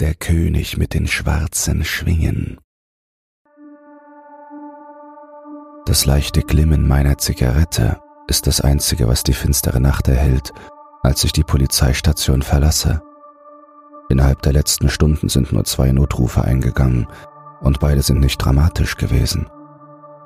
der 0.00 0.14
König 0.14 0.78
mit 0.78 0.94
den 0.94 1.06
schwarzen 1.06 1.84
Schwingen. 1.84 2.58
Das 5.84 6.06
leichte 6.06 6.40
Glimmen 6.40 6.88
meiner 6.88 7.18
Zigarette 7.18 8.00
ist 8.26 8.46
das 8.46 8.62
Einzige, 8.62 9.08
was 9.08 9.24
die 9.24 9.34
finstere 9.34 9.78
Nacht 9.78 10.08
erhält, 10.08 10.52
als 11.02 11.22
ich 11.24 11.32
die 11.32 11.42
Polizeistation 11.42 12.40
verlasse. 12.40 13.02
Innerhalb 14.08 14.40
der 14.40 14.54
letzten 14.54 14.88
Stunden 14.88 15.28
sind 15.28 15.52
nur 15.52 15.64
zwei 15.64 15.92
Notrufe 15.92 16.42
eingegangen 16.42 17.06
und 17.60 17.80
beide 17.80 18.02
sind 18.02 18.20
nicht 18.20 18.38
dramatisch 18.38 18.96
gewesen. 18.96 19.50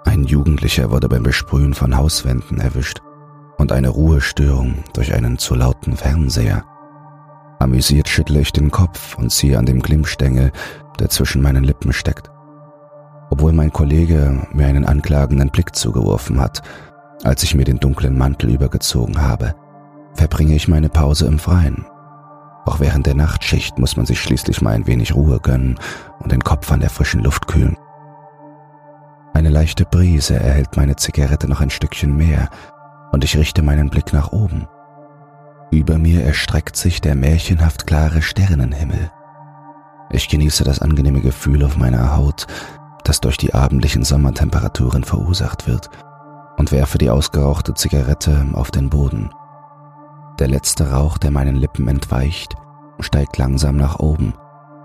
Ein 0.05 0.25
Jugendlicher 0.25 0.93
wurde 0.93 1.09
beim 1.09 1.25
Besprühen 1.25 1.75
von 1.75 1.97
Hauswänden 1.97 2.61
erwischt 2.61 3.01
und 3.59 3.73
eine 3.73 3.89
Ruhestörung 3.89 4.85
durch 4.93 5.15
einen 5.15 5.39
zu 5.39 5.57
lauten 5.57 5.97
Fernseher. 5.97 6.65
Amüsiert 7.59 8.09
schüttle 8.09 8.41
ich 8.41 8.53
den 8.53 8.71
Kopf 8.71 9.17
und 9.17 9.31
ziehe 9.31 9.59
an 9.59 9.67
dem 9.67 9.81
Glimmstängel, 9.81 10.53
der 10.99 11.09
zwischen 11.09 11.43
meinen 11.43 11.65
Lippen 11.65 11.93
steckt. 11.93 12.31
Obwohl 13.31 13.53
mein 13.53 13.73
Kollege 13.73 14.47
mir 14.53 14.67
einen 14.67 14.85
anklagenden 14.85 15.51
Blick 15.51 15.75
zugeworfen 15.75 16.41
hat, 16.41 16.63
als 17.23 17.43
ich 17.43 17.55
mir 17.55 17.65
den 17.65 17.81
dunklen 17.81 18.19
Mantel 18.19 18.51
übergezogen 18.51 19.21
habe, 19.21 19.55
verbringe 20.15 20.55
ich 20.55 20.69
meine 20.69 20.89
Pause 20.89 21.27
im 21.27 21.39
Freien. 21.39 21.87
Auch 22.67 22.81
während 22.81 23.07
der 23.07 23.15
Nachtschicht 23.15 23.79
muss 23.79 23.97
man 23.97 24.07
sich 24.07 24.21
schließlich 24.21 24.63
mal 24.63 24.75
ein 24.75 24.87
wenig 24.87 25.15
Ruhe 25.15 25.41
gönnen 25.41 25.79
und 26.21 26.33
den 26.33 26.45
Kopf 26.45 26.71
an 26.73 26.81
der 26.81 26.91
frischen 26.91 27.23
Luft 27.23 27.47
kühlen. 27.47 27.77
Eine 29.35 29.51
leichte 29.51 29.85
Brise 29.85 30.37
erhält 30.37 30.77
meine 30.77 30.97
Zigarette 30.97 31.49
noch 31.49 31.61
ein 31.61 31.71
Stückchen 31.71 32.17
mehr 32.17 32.49
und 33.11 33.25
ich 33.25 33.37
richte 33.37 33.63
meinen 33.63 33.91
Blick 33.91 34.13
nach 34.13 34.33
oben. 34.33 34.69
Über 35.75 35.99
mir 35.99 36.23
erstreckt 36.23 36.77
sich 36.77 37.01
der 37.01 37.17
märchenhaft 37.17 37.85
klare 37.85 38.23
Sternenhimmel. 38.23 39.11
Ich 40.13 40.29
genieße 40.29 40.63
das 40.63 40.79
angenehme 40.79 41.21
Gefühl 41.21 41.65
auf 41.65 41.77
meiner 41.77 42.17
Haut, 42.17 42.47
das 43.03 43.21
durch 43.21 43.39
die 43.39 43.55
abendlichen 43.55 44.05
Sommertemperaturen 44.05 45.03
verursacht 45.03 45.67
wird, 45.67 45.91
und 46.59 46.71
werfe 46.71 46.99
die 46.99 47.11
ausgerauchte 47.11 47.75
Zigarette 47.75 48.47
auf 48.53 48.71
den 48.71 48.89
Boden. 48.89 49.31
Der 50.39 50.47
letzte 50.47 50.93
Rauch, 50.93 51.19
der 51.19 51.33
meinen 51.33 51.57
Lippen 51.57 51.89
entweicht, 51.89 52.55
steigt 53.01 53.37
langsam 53.37 53.77
nach 53.77 53.99
oben, 53.99 54.35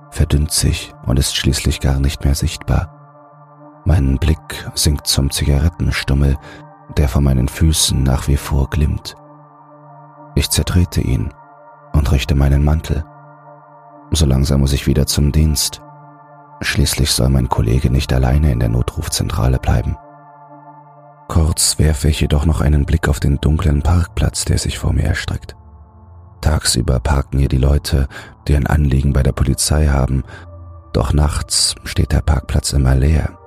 verdünnt 0.10 0.50
sich 0.50 0.96
und 1.06 1.20
ist 1.20 1.36
schließlich 1.36 1.82
gar 1.82 2.00
nicht 2.00 2.26
mehr 2.26 2.34
sichtbar. 2.34 3.84
Mein 3.86 4.18
Blick 4.18 4.68
sinkt 4.74 5.06
zum 5.06 5.30
Zigarettenstummel, 5.30 6.36
der 6.98 7.08
vor 7.08 7.22
meinen 7.22 7.48
Füßen 7.48 8.02
nach 8.02 8.28
wie 8.28 8.38
vor 8.38 8.72
glimmt. 8.72 9.16
Ich 10.40 10.50
zertrete 10.50 11.02
ihn 11.02 11.34
und 11.92 12.14
richte 12.14 12.34
meinen 12.34 12.64
Mantel. 12.64 13.04
So 14.12 14.26
langsam 14.26 14.62
muss 14.62 14.72
ich 14.72 14.88
wieder 14.88 15.06
zum 15.06 15.34
Dienst. 15.34 15.82
Schließlich 16.62 17.12
soll 17.12 17.28
mein 17.28 17.50
Kollege 17.50 17.90
nicht 17.90 18.14
alleine 18.14 18.54
in 18.54 18.62
der 18.62 18.70
Notrufzentrale 18.70 19.60
bleiben. 19.60 19.98
Kurz 21.28 21.78
werfe 21.78 22.08
ich 22.08 22.22
jedoch 22.22 22.46
noch 22.46 22.62
einen 22.62 22.86
Blick 22.86 23.10
auf 23.10 23.20
den 23.20 23.42
dunklen 23.42 23.82
Parkplatz, 23.82 24.46
der 24.46 24.58
sich 24.60 24.80
vor 24.80 24.94
mir 24.94 25.04
erstreckt. 25.04 25.58
Tagsüber 26.40 27.02
parken 27.02 27.40
hier 27.40 27.50
die 27.50 27.58
Leute, 27.58 28.08
die 28.48 28.56
ein 28.56 28.66
Anliegen 28.66 29.12
bei 29.12 29.24
der 29.24 29.34
Polizei 29.34 29.88
haben, 29.88 30.24
doch 30.94 31.12
nachts 31.12 31.76
steht 31.84 32.14
der 32.14 32.22
Parkplatz 32.22 32.72
immer 32.72 32.96
leer. 32.96 33.38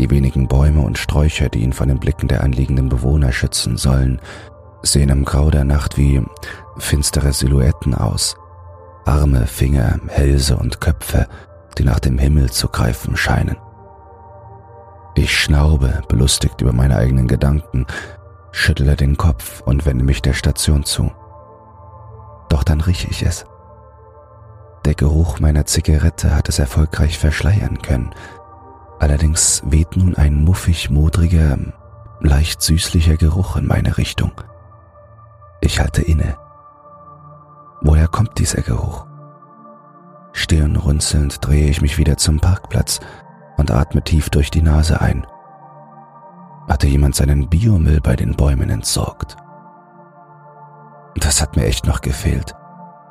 Die 0.00 0.08
wenigen 0.08 0.48
Bäume 0.48 0.80
und 0.80 0.96
Sträucher, 0.96 1.50
die 1.50 1.60
ihn 1.60 1.74
von 1.74 1.88
den 1.88 2.00
Blicken 2.00 2.28
der 2.28 2.42
anliegenden 2.42 2.88
Bewohner 2.88 3.30
schützen 3.30 3.76
sollen, 3.76 4.22
sehen 4.82 5.08
im 5.08 5.24
Grau 5.24 5.50
der 5.50 5.64
Nacht 5.64 5.96
wie 5.96 6.22
finstere 6.78 7.32
Silhouetten 7.32 7.94
aus. 7.94 8.36
Arme, 9.04 9.46
Finger, 9.46 9.98
Hälse 10.08 10.56
und 10.56 10.80
Köpfe, 10.80 11.26
die 11.78 11.84
nach 11.84 12.00
dem 12.00 12.18
Himmel 12.18 12.50
zu 12.50 12.68
greifen 12.68 13.16
scheinen. 13.16 13.56
Ich 15.14 15.38
schnaube, 15.38 16.02
belustigt 16.08 16.60
über 16.60 16.72
meine 16.72 16.96
eigenen 16.96 17.28
Gedanken, 17.28 17.86
schüttle 18.50 18.96
den 18.96 19.16
Kopf 19.16 19.60
und 19.62 19.84
wende 19.84 20.04
mich 20.04 20.22
der 20.22 20.32
Station 20.32 20.84
zu. 20.84 21.10
Doch 22.48 22.64
dann 22.64 22.80
rieche 22.80 23.08
ich 23.08 23.22
es. 23.22 23.44
Der 24.84 24.94
Geruch 24.94 25.38
meiner 25.38 25.64
Zigarette 25.64 26.34
hat 26.34 26.48
es 26.48 26.58
erfolgreich 26.58 27.18
verschleiern 27.18 27.82
können. 27.82 28.10
Allerdings 28.98 29.62
weht 29.64 29.96
nun 29.96 30.16
ein 30.16 30.42
muffig-modriger, 30.44 31.58
leicht 32.20 32.62
süßlicher 32.62 33.16
Geruch 33.16 33.56
in 33.56 33.66
meine 33.66 33.96
Richtung. 33.98 34.32
Ich 35.64 35.78
halte 35.78 36.02
inne. 36.02 36.36
Woher 37.82 38.08
kommt 38.08 38.38
dieser 38.38 38.62
Geruch? 38.62 39.06
Stirnrunzelnd 40.32 41.38
drehe 41.40 41.68
ich 41.68 41.80
mich 41.80 41.98
wieder 41.98 42.16
zum 42.16 42.40
Parkplatz 42.40 42.98
und 43.56 43.70
atme 43.70 44.02
tief 44.02 44.28
durch 44.28 44.50
die 44.50 44.60
Nase 44.60 45.00
ein. 45.00 45.24
Hatte 46.68 46.88
jemand 46.88 47.14
seinen 47.14 47.48
Biomüll 47.48 48.00
bei 48.00 48.16
den 48.16 48.34
Bäumen 48.34 48.70
entsorgt? 48.70 49.36
Das 51.14 51.40
hat 51.40 51.54
mir 51.54 51.66
echt 51.66 51.86
noch 51.86 52.00
gefehlt, 52.00 52.56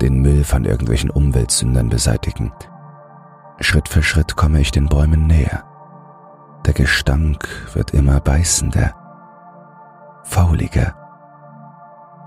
den 0.01 0.21
Müll 0.21 0.43
von 0.43 0.65
irgendwelchen 0.65 1.09
Umweltsündern 1.09 1.87
beseitigen. 1.87 2.51
Schritt 3.61 3.87
für 3.87 4.03
Schritt 4.03 4.35
komme 4.35 4.59
ich 4.59 4.71
den 4.71 4.87
Bäumen 4.87 5.25
näher. 5.25 5.63
Der 6.65 6.73
Gestank 6.73 7.47
wird 7.73 7.91
immer 7.91 8.19
beißender, 8.19 8.93
fauliger. 10.25 11.00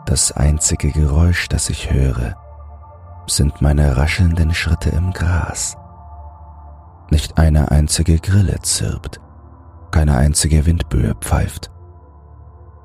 Das 0.07 0.33
einzige 0.33 0.91
Geräusch, 0.91 1.49
das 1.49 1.71
ich 1.71 1.91
höre, 1.91 2.37
sind 3.27 3.63
meine 3.63 3.97
raschelnden 3.97 4.53
Schritte 4.53 4.91
im 4.91 5.13
Gras. 5.13 5.79
Nicht 7.11 7.39
eine 7.39 7.71
einzige 7.71 8.19
Grille 8.19 8.59
zirpt, 8.61 9.21
keine 9.91 10.17
einzige 10.17 10.67
Windböe 10.67 11.15
pfeift. 11.15 11.71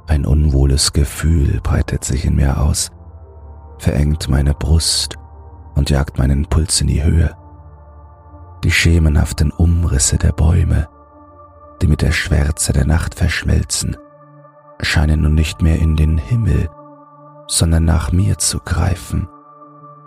Ein 0.07 0.25
unwohles 0.25 0.93
Gefühl 0.93 1.59
breitet 1.61 2.05
sich 2.05 2.23
in 2.23 2.35
mir 2.35 2.61
aus, 2.61 2.89
verengt 3.79 4.29
meine 4.29 4.53
Brust 4.53 5.17
und 5.75 5.89
jagt 5.89 6.17
meinen 6.17 6.45
Puls 6.45 6.79
in 6.79 6.87
die 6.87 7.03
Höhe. 7.03 7.35
Die 8.63 8.71
schemenhaften 8.71 9.51
Umrisse 9.51 10.17
der 10.17 10.31
Bäume, 10.31 10.87
die 11.81 11.87
mit 11.87 12.01
der 12.01 12.11
Schwärze 12.11 12.71
der 12.71 12.85
Nacht 12.85 13.15
verschmelzen, 13.15 13.97
scheinen 14.81 15.21
nun 15.21 15.35
nicht 15.35 15.61
mehr 15.61 15.79
in 15.79 15.95
den 15.95 16.17
Himmel, 16.17 16.69
sondern 17.49 17.83
nach 17.83 18.11
mir 18.11 18.37
zu 18.37 18.59
greifen, 18.59 19.27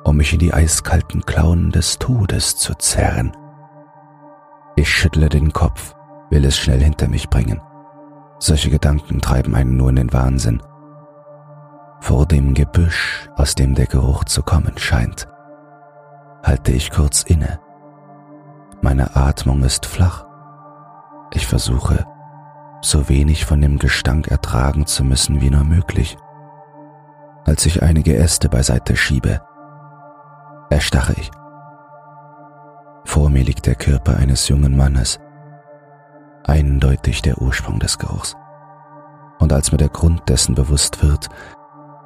um 0.05 0.17
mich 0.17 0.33
in 0.33 0.39
die 0.39 0.55
eiskalten 0.55 1.27
Klauen 1.27 1.73
des 1.73 1.99
Todes 1.99 2.57
zu 2.57 2.75
zerren. 2.75 3.37
Ich 4.77 4.89
schüttle 4.89 5.29
den 5.29 5.53
Kopf, 5.53 5.95
will 6.31 6.45
es 6.45 6.57
schnell 6.57 6.81
hinter 6.81 7.09
mich 7.09 7.29
bringen. 7.29 7.61
Solche 8.39 8.71
Gedanken 8.71 9.21
treiben 9.21 9.55
einen 9.55 9.77
nur 9.77 9.91
in 9.91 9.97
den 9.97 10.13
Wahnsinn. 10.13 10.63
Vor 12.01 12.27
dem 12.27 12.55
Gebüsch, 12.55 13.29
aus 13.37 13.55
dem 13.55 13.75
der 13.75 13.87
Geruch 13.87 14.25
zu 14.25 14.43
kommen 14.43 14.79
scheint, 14.79 15.29
halte 16.43 16.73
ich 16.73 16.91
kurz 16.91 17.23
inne. 17.23 17.61
Meine 18.81 19.17
Atmung 19.17 19.63
ist 19.63 19.85
flach. 19.85 20.27
Ich 21.33 21.47
versuche, 21.47 22.07
so 22.83 23.09
wenig 23.09 23.45
von 23.45 23.61
dem 23.61 23.79
Gestank 23.79 24.29
ertragen 24.29 24.87
zu 24.87 25.05
müssen 25.05 25.41
wie 25.41 25.51
nur 25.51 25.65
möglich. 25.65 26.17
Als 27.45 27.67
ich 27.67 27.83
einige 27.83 28.17
Äste 28.17 28.49
beiseite 28.49 28.97
schiebe, 28.97 29.41
erstarre 30.71 31.15
ich. 31.15 31.31
Vor 33.05 33.31
mir 33.31 33.45
liegt 33.45 33.67
der 33.67 33.75
Körper 33.75 34.17
eines 34.17 34.49
jungen 34.49 34.77
Mannes, 34.77 35.19
eindeutig 36.45 37.23
der 37.23 37.41
Ursprung 37.43 37.79
des 37.79 37.99
Geruchs. 37.99 38.37
Und 39.39 39.53
als 39.53 39.73
mir 39.73 39.79
der 39.79 39.89
Grund 39.89 40.29
dessen 40.29 40.55
bewusst 40.55 41.03
wird, 41.03 41.29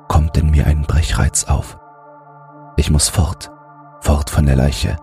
kommt 0.09 0.37
in 0.39 0.51
mir 0.51 0.67
ein 0.67 0.83
Brechreiz 0.83 1.45
auf. 1.45 1.79
Ich 2.77 2.91
muss 2.91 3.09
fort, 3.09 3.51
fort 4.01 4.31
von 4.31 4.47
der 4.47 4.57
Leiche. 4.57 4.97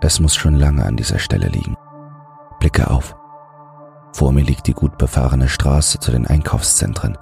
Es 0.00 0.20
muss 0.20 0.34
schon 0.34 0.54
lange 0.54 0.84
an 0.84 0.96
dieser 0.96 1.18
Stelle 1.18 1.48
liegen. 1.48 1.76
Blicke 2.60 2.90
auf. 2.90 3.14
Vor 4.12 4.32
mir 4.32 4.42
liegt 4.42 4.66
die 4.66 4.74
gut 4.74 4.98
befahrene 4.98 5.48
Straße 5.48 5.98
zu 5.98 6.10
den 6.10 6.26
Einkaufszentren. 6.26 7.16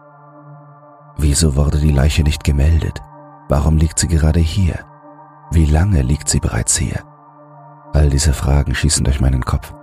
Wieso 1.22 1.54
wurde 1.54 1.78
die 1.78 1.92
Leiche 1.92 2.22
nicht 2.22 2.44
gemeldet? 2.44 3.02
Warum 3.50 3.76
liegt 3.76 3.98
sie 3.98 4.08
gerade 4.08 4.40
hier? 4.40 4.78
Wie 5.50 5.66
lange 5.66 6.00
liegt 6.00 6.30
sie 6.30 6.40
bereits 6.40 6.78
hier? 6.78 7.04
All 7.92 8.08
diese 8.08 8.32
Fragen 8.32 8.74
schießen 8.74 9.04
durch 9.04 9.20
meinen 9.20 9.44
Kopf. 9.44 9.74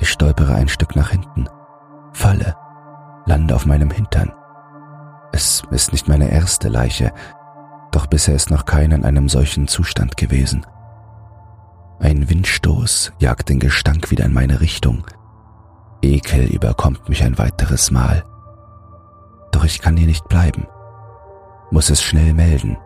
Ich 0.00 0.10
stolpere 0.10 0.56
ein 0.56 0.66
Stück 0.66 0.96
nach 0.96 1.10
hinten, 1.10 1.48
falle, 2.12 2.56
lande 3.24 3.54
auf 3.54 3.66
meinem 3.66 3.92
Hintern. 3.92 4.32
Es 5.32 5.62
ist 5.70 5.92
nicht 5.92 6.08
meine 6.08 6.28
erste 6.28 6.68
Leiche, 6.68 7.12
doch 7.92 8.08
bisher 8.08 8.34
ist 8.34 8.50
noch 8.50 8.64
keine 8.64 8.96
in 8.96 9.04
einem 9.04 9.28
solchen 9.28 9.68
Zustand 9.68 10.16
gewesen. 10.16 10.66
Ein 12.00 12.28
Windstoß 12.28 13.12
jagt 13.20 13.48
den 13.48 13.60
Gestank 13.60 14.10
wieder 14.10 14.24
in 14.24 14.32
meine 14.32 14.60
Richtung. 14.60 15.06
Ekel 16.02 16.46
überkommt 16.46 17.08
mich 17.08 17.22
ein 17.22 17.38
weiteres 17.38 17.92
Mal. 17.92 18.24
Doch 19.50 19.64
ich 19.64 19.80
kann 19.80 19.96
hier 19.96 20.06
nicht 20.06 20.28
bleiben, 20.28 20.66
muss 21.70 21.90
es 21.90 22.02
schnell 22.02 22.34
melden. 22.34 22.78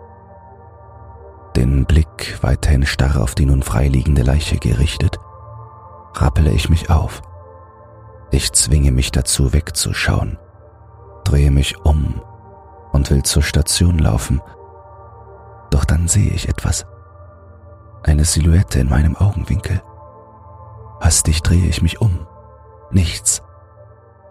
Den 1.57 1.85
Blick 1.85 2.39
weiterhin 2.41 2.87
starr 2.87 3.21
auf 3.21 3.35
die 3.35 3.47
nun 3.47 3.63
freiliegende 3.63 4.23
Leiche 4.23 4.59
gerichtet, 4.59 5.19
rappele 6.15 6.51
ich 6.51 6.69
mich 6.69 6.91
auf. 6.91 7.23
Ich 8.31 8.53
zwinge 8.53 8.91
mich 8.91 9.13
dazu 9.13 9.53
wegzuschauen, 9.53 10.39
drehe 11.25 11.51
mich 11.51 11.79
um 11.85 12.23
und 12.93 13.11
will 13.11 13.23
zur 13.23 13.43
Station 13.43 13.99
laufen. 13.99 14.41
Doch 15.71 15.85
dann 15.85 16.09
sehe 16.09 16.31
ich 16.31 16.49
etwas. 16.49 16.87
Eine 18.03 18.25
Silhouette 18.25 18.81
in 18.81 18.89
meinem 18.89 19.17
Augenwinkel. 19.17 19.83
Hastig 21.01 21.43
drehe 21.43 21.67
ich 21.67 21.83
mich 21.83 22.01
um. 22.01 22.27
Nichts. 22.91 23.43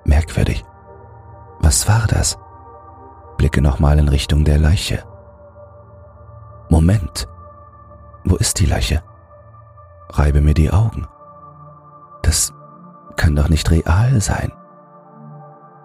Merkwürdig. 0.04 0.63
Was 1.61 1.87
war 1.87 2.07
das? 2.07 2.37
Blicke 3.37 3.61
nochmal 3.61 3.99
in 3.99 4.09
Richtung 4.09 4.43
der 4.43 4.57
Leiche. 4.57 5.03
Moment. 6.69 7.27
Wo 8.23 8.35
ist 8.35 8.59
die 8.59 8.65
Leiche? 8.65 9.03
Reibe 10.09 10.41
mir 10.41 10.53
die 10.53 10.71
Augen. 10.71 11.07
Das 12.21 12.53
kann 13.15 13.35
doch 13.35 13.49
nicht 13.49 13.69
real 13.71 14.21
sein. 14.21 14.51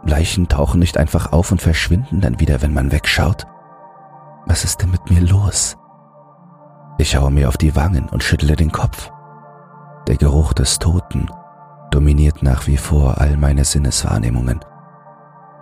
Leichen 0.05 0.49
tauchen 0.49 0.79
nicht 0.79 0.99
einfach 0.99 1.33
auf 1.33 1.51
und 1.51 1.61
verschwinden 1.61 2.21
dann 2.21 2.39
wieder, 2.41 2.63
wenn 2.63 2.75
man 2.75 2.93
wegschaut. 2.93 3.47
Was 4.47 4.65
ist 4.65 4.83
denn 4.83 4.91
mit 4.91 5.11
mir 5.11 5.21
los? 5.21 5.77
Ich 6.99 7.17
haue 7.17 7.31
mir 7.31 7.49
auf 7.49 7.57
die 7.57 7.75
Wangen 7.75 8.09
und 8.09 8.23
schüttle 8.23 8.57
den 8.57 8.71
Kopf. 8.71 9.11
Der 10.07 10.17
Geruch 10.17 10.53
des 10.53 10.79
Toten 10.79 11.29
dominiert 11.91 12.43
nach 12.43 12.67
wie 12.67 12.77
vor 12.77 13.19
all 13.21 13.37
meine 13.37 13.65
Sinneswahrnehmungen. 13.65 14.61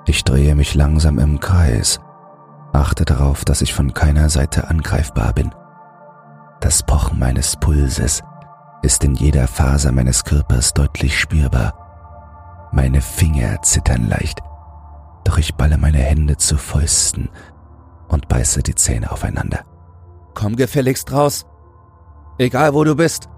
Ich 0.06 0.22
drehe 0.24 0.54
mich 0.54 0.74
langsam 0.74 1.18
im 1.18 1.40
Kreis, 1.40 1.98
achte 2.72 3.04
darauf, 3.04 3.44
dass 3.44 3.62
ich 3.62 3.72
von 3.72 3.94
keiner 3.94 4.28
Seite 4.28 4.68
angreifbar 4.68 5.32
bin. 5.32 5.54
Das 6.60 6.82
Pochen 6.82 7.18
meines 7.18 7.56
Pulses 7.56 8.22
ist 8.82 9.02
in 9.04 9.14
jeder 9.14 9.46
Faser 9.48 9.92
meines 9.92 10.24
Körpers 10.24 10.74
deutlich 10.74 11.18
spürbar. 11.18 12.68
Meine 12.72 13.00
Finger 13.00 13.62
zittern 13.62 14.08
leicht, 14.08 14.40
doch 15.24 15.38
ich 15.38 15.54
balle 15.54 15.78
meine 15.78 15.98
Hände 15.98 16.36
zu 16.36 16.58
Fäusten 16.58 17.30
und 18.08 18.28
beiße 18.28 18.62
die 18.62 18.74
Zähne 18.74 19.10
aufeinander. 19.10 19.60
Komm 20.34 20.56
gefälligst 20.56 21.12
raus, 21.12 21.46
egal 22.38 22.74
wo 22.74 22.84
du 22.84 22.94
bist. 22.94 23.28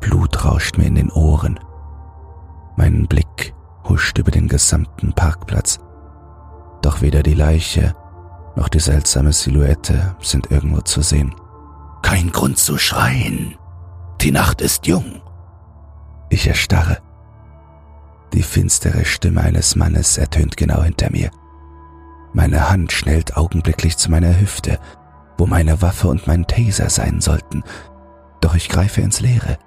Blut 0.00 0.44
rauscht 0.44 0.78
mir 0.78 0.86
in 0.86 0.94
den 0.94 1.10
Ohren. 1.10 1.60
Mein 2.76 3.06
Blick 3.06 3.54
huscht 3.88 4.18
über 4.18 4.30
den 4.30 4.48
gesamten 4.48 5.12
Parkplatz. 5.12 5.78
Doch 6.82 7.02
weder 7.02 7.22
die 7.22 7.34
Leiche 7.34 7.94
noch 8.56 8.68
die 8.68 8.80
seltsame 8.80 9.32
Silhouette 9.32 10.16
sind 10.20 10.50
irgendwo 10.50 10.80
zu 10.80 11.02
sehen. 11.02 11.34
Kein 12.02 12.32
Grund 12.32 12.58
zu 12.58 12.78
schreien. 12.78 13.56
Die 14.22 14.30
Nacht 14.30 14.62
ist 14.62 14.86
jung. 14.86 15.20
Ich 16.30 16.46
erstarre. 16.46 16.98
Die 18.32 18.42
finstere 18.42 19.04
Stimme 19.04 19.42
eines 19.42 19.76
Mannes 19.76 20.16
ertönt 20.16 20.56
genau 20.56 20.82
hinter 20.82 21.10
mir. 21.10 21.30
Meine 22.32 22.68
Hand 22.70 22.92
schnellt 22.92 23.36
augenblicklich 23.36 23.96
zu 23.98 24.10
meiner 24.10 24.40
Hüfte, 24.40 24.78
wo 25.38 25.46
meine 25.46 25.80
Waffe 25.82 26.08
und 26.08 26.26
mein 26.26 26.46
Taser 26.46 26.90
sein 26.90 27.20
sollten, 27.20 27.62
doch 28.40 28.54
ich 28.54 28.68
greife 28.68 29.00
ins 29.00 29.20
Leere. 29.20 29.58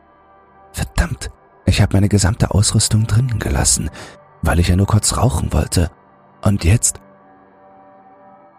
Verdammt, 0.72 1.32
ich 1.70 1.82
habe 1.82 1.96
meine 1.96 2.10
gesamte 2.10 2.52
Ausrüstung 2.52 3.08
drinnen 3.08 3.40
gelassen, 3.40 3.90
weil 4.42 4.60
ich 4.60 4.68
ja 4.68 4.76
nur 4.76 4.88
kurz 4.88 5.18
rauchen 5.18 5.54
wollte. 5.54 5.90
Und 6.42 6.64
jetzt? 6.64 7.00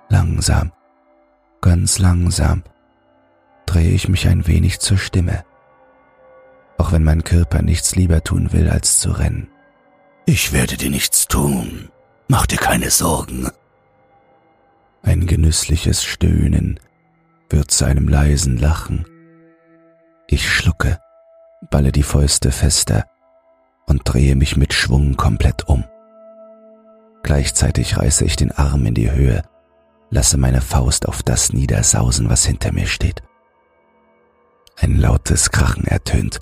Langsam, 0.08 0.72
ganz 1.60 1.98
langsam, 1.98 2.62
drehe 3.66 3.90
ich 3.90 4.08
mich 4.08 4.26
ein 4.28 4.46
wenig 4.46 4.80
zur 4.80 4.98
Stimme 4.98 5.44
auch 6.80 6.92
wenn 6.92 7.04
mein 7.04 7.24
Körper 7.24 7.60
nichts 7.60 7.94
lieber 7.94 8.24
tun 8.24 8.52
will, 8.52 8.70
als 8.70 8.98
zu 9.00 9.10
rennen. 9.10 9.48
Ich 10.24 10.52
werde 10.52 10.78
dir 10.78 10.88
nichts 10.88 11.28
tun. 11.28 11.90
Mach 12.26 12.46
dir 12.46 12.56
keine 12.56 12.90
Sorgen. 12.90 13.48
Ein 15.02 15.26
genüssliches 15.26 16.02
Stöhnen 16.02 16.80
wird 17.50 17.70
zu 17.70 17.84
einem 17.84 18.08
leisen 18.08 18.56
Lachen. 18.56 19.04
Ich 20.26 20.50
schlucke, 20.50 20.98
balle 21.68 21.92
die 21.92 22.02
Fäuste 22.02 22.52
fester 22.52 23.04
und 23.86 24.02
drehe 24.04 24.36
mich 24.36 24.56
mit 24.56 24.72
Schwung 24.72 25.16
komplett 25.16 25.68
um. 25.68 25.84
Gleichzeitig 27.22 27.98
reiße 27.98 28.24
ich 28.24 28.36
den 28.36 28.52
Arm 28.52 28.86
in 28.86 28.94
die 28.94 29.10
Höhe, 29.10 29.42
lasse 30.10 30.38
meine 30.38 30.60
Faust 30.60 31.06
auf 31.06 31.22
das 31.22 31.52
niedersausen, 31.52 32.30
was 32.30 32.44
hinter 32.44 32.72
mir 32.72 32.86
steht. 32.86 33.22
Ein 34.78 34.96
lautes 34.96 35.50
Krachen 35.50 35.84
ertönt, 35.84 36.40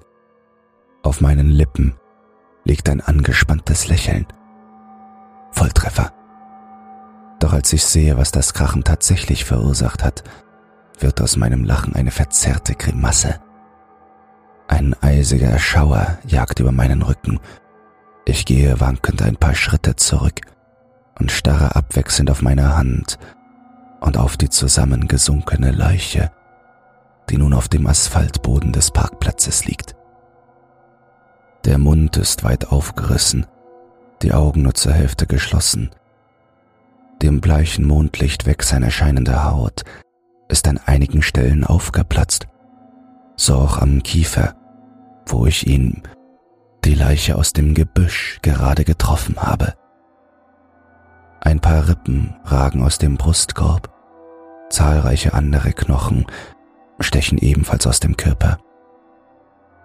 auf 1.02 1.20
meinen 1.20 1.48
Lippen 1.48 1.94
liegt 2.64 2.88
ein 2.88 3.00
angespanntes 3.00 3.88
Lächeln. 3.88 4.26
Volltreffer. 5.52 6.12
Doch 7.40 7.52
als 7.52 7.72
ich 7.72 7.84
sehe, 7.84 8.16
was 8.16 8.30
das 8.30 8.52
Krachen 8.52 8.84
tatsächlich 8.84 9.44
verursacht 9.44 10.04
hat, 10.04 10.22
wird 10.98 11.20
aus 11.20 11.36
meinem 11.36 11.64
Lachen 11.64 11.94
eine 11.94 12.10
verzerrte 12.10 12.74
Grimasse. 12.74 13.40
Ein 14.68 14.94
eisiger 15.00 15.58
Schauer 15.58 16.18
jagt 16.26 16.60
über 16.60 16.72
meinen 16.72 17.02
Rücken. 17.02 17.40
Ich 18.26 18.44
gehe 18.44 18.78
wankend 18.80 19.22
ein 19.22 19.36
paar 19.36 19.54
Schritte 19.54 19.96
zurück 19.96 20.42
und 21.18 21.32
starre 21.32 21.74
abwechselnd 21.74 22.30
auf 22.30 22.42
meine 22.42 22.76
Hand 22.76 23.18
und 24.00 24.18
auf 24.18 24.36
die 24.36 24.50
zusammengesunkene 24.50 25.72
Leiche, 25.72 26.30
die 27.30 27.38
nun 27.38 27.54
auf 27.54 27.68
dem 27.68 27.86
Asphaltboden 27.86 28.72
des 28.72 28.90
Parkplatzes 28.90 29.64
liegt. 29.64 29.96
Der 31.64 31.78
Mund 31.78 32.16
ist 32.18 32.44
weit 32.44 32.70
aufgerissen, 32.70 33.46
die 34.22 34.32
Augen 34.32 34.62
nur 34.62 34.74
zur 34.74 34.92
Hälfte 34.92 35.26
geschlossen. 35.26 35.90
Dem 37.22 37.40
bleichen 37.40 37.86
Mondlicht 37.86 38.46
weg 38.46 38.62
seiner 38.62 38.86
erscheinende 38.86 39.44
Haut 39.44 39.82
ist 40.48 40.68
an 40.68 40.78
einigen 40.84 41.22
Stellen 41.22 41.64
aufgeplatzt, 41.64 42.46
so 43.38 43.54
auch 43.54 43.78
am 43.78 44.02
Kiefer, 44.02 44.54
wo 45.24 45.46
ich 45.46 45.66
ihn, 45.66 46.02
die 46.84 46.94
Leiche 46.94 47.36
aus 47.36 47.54
dem 47.54 47.72
Gebüsch, 47.72 48.40
gerade 48.42 48.84
getroffen 48.84 49.40
habe. 49.40 49.72
Ein 51.40 51.60
paar 51.60 51.88
Rippen 51.88 52.36
ragen 52.44 52.82
aus 52.82 52.98
dem 52.98 53.16
Brustkorb, 53.16 53.88
zahlreiche 54.68 55.32
andere 55.32 55.72
Knochen 55.72 56.26
stechen 57.00 57.38
ebenfalls 57.38 57.86
aus 57.86 58.00
dem 58.00 58.16
Körper. 58.16 58.58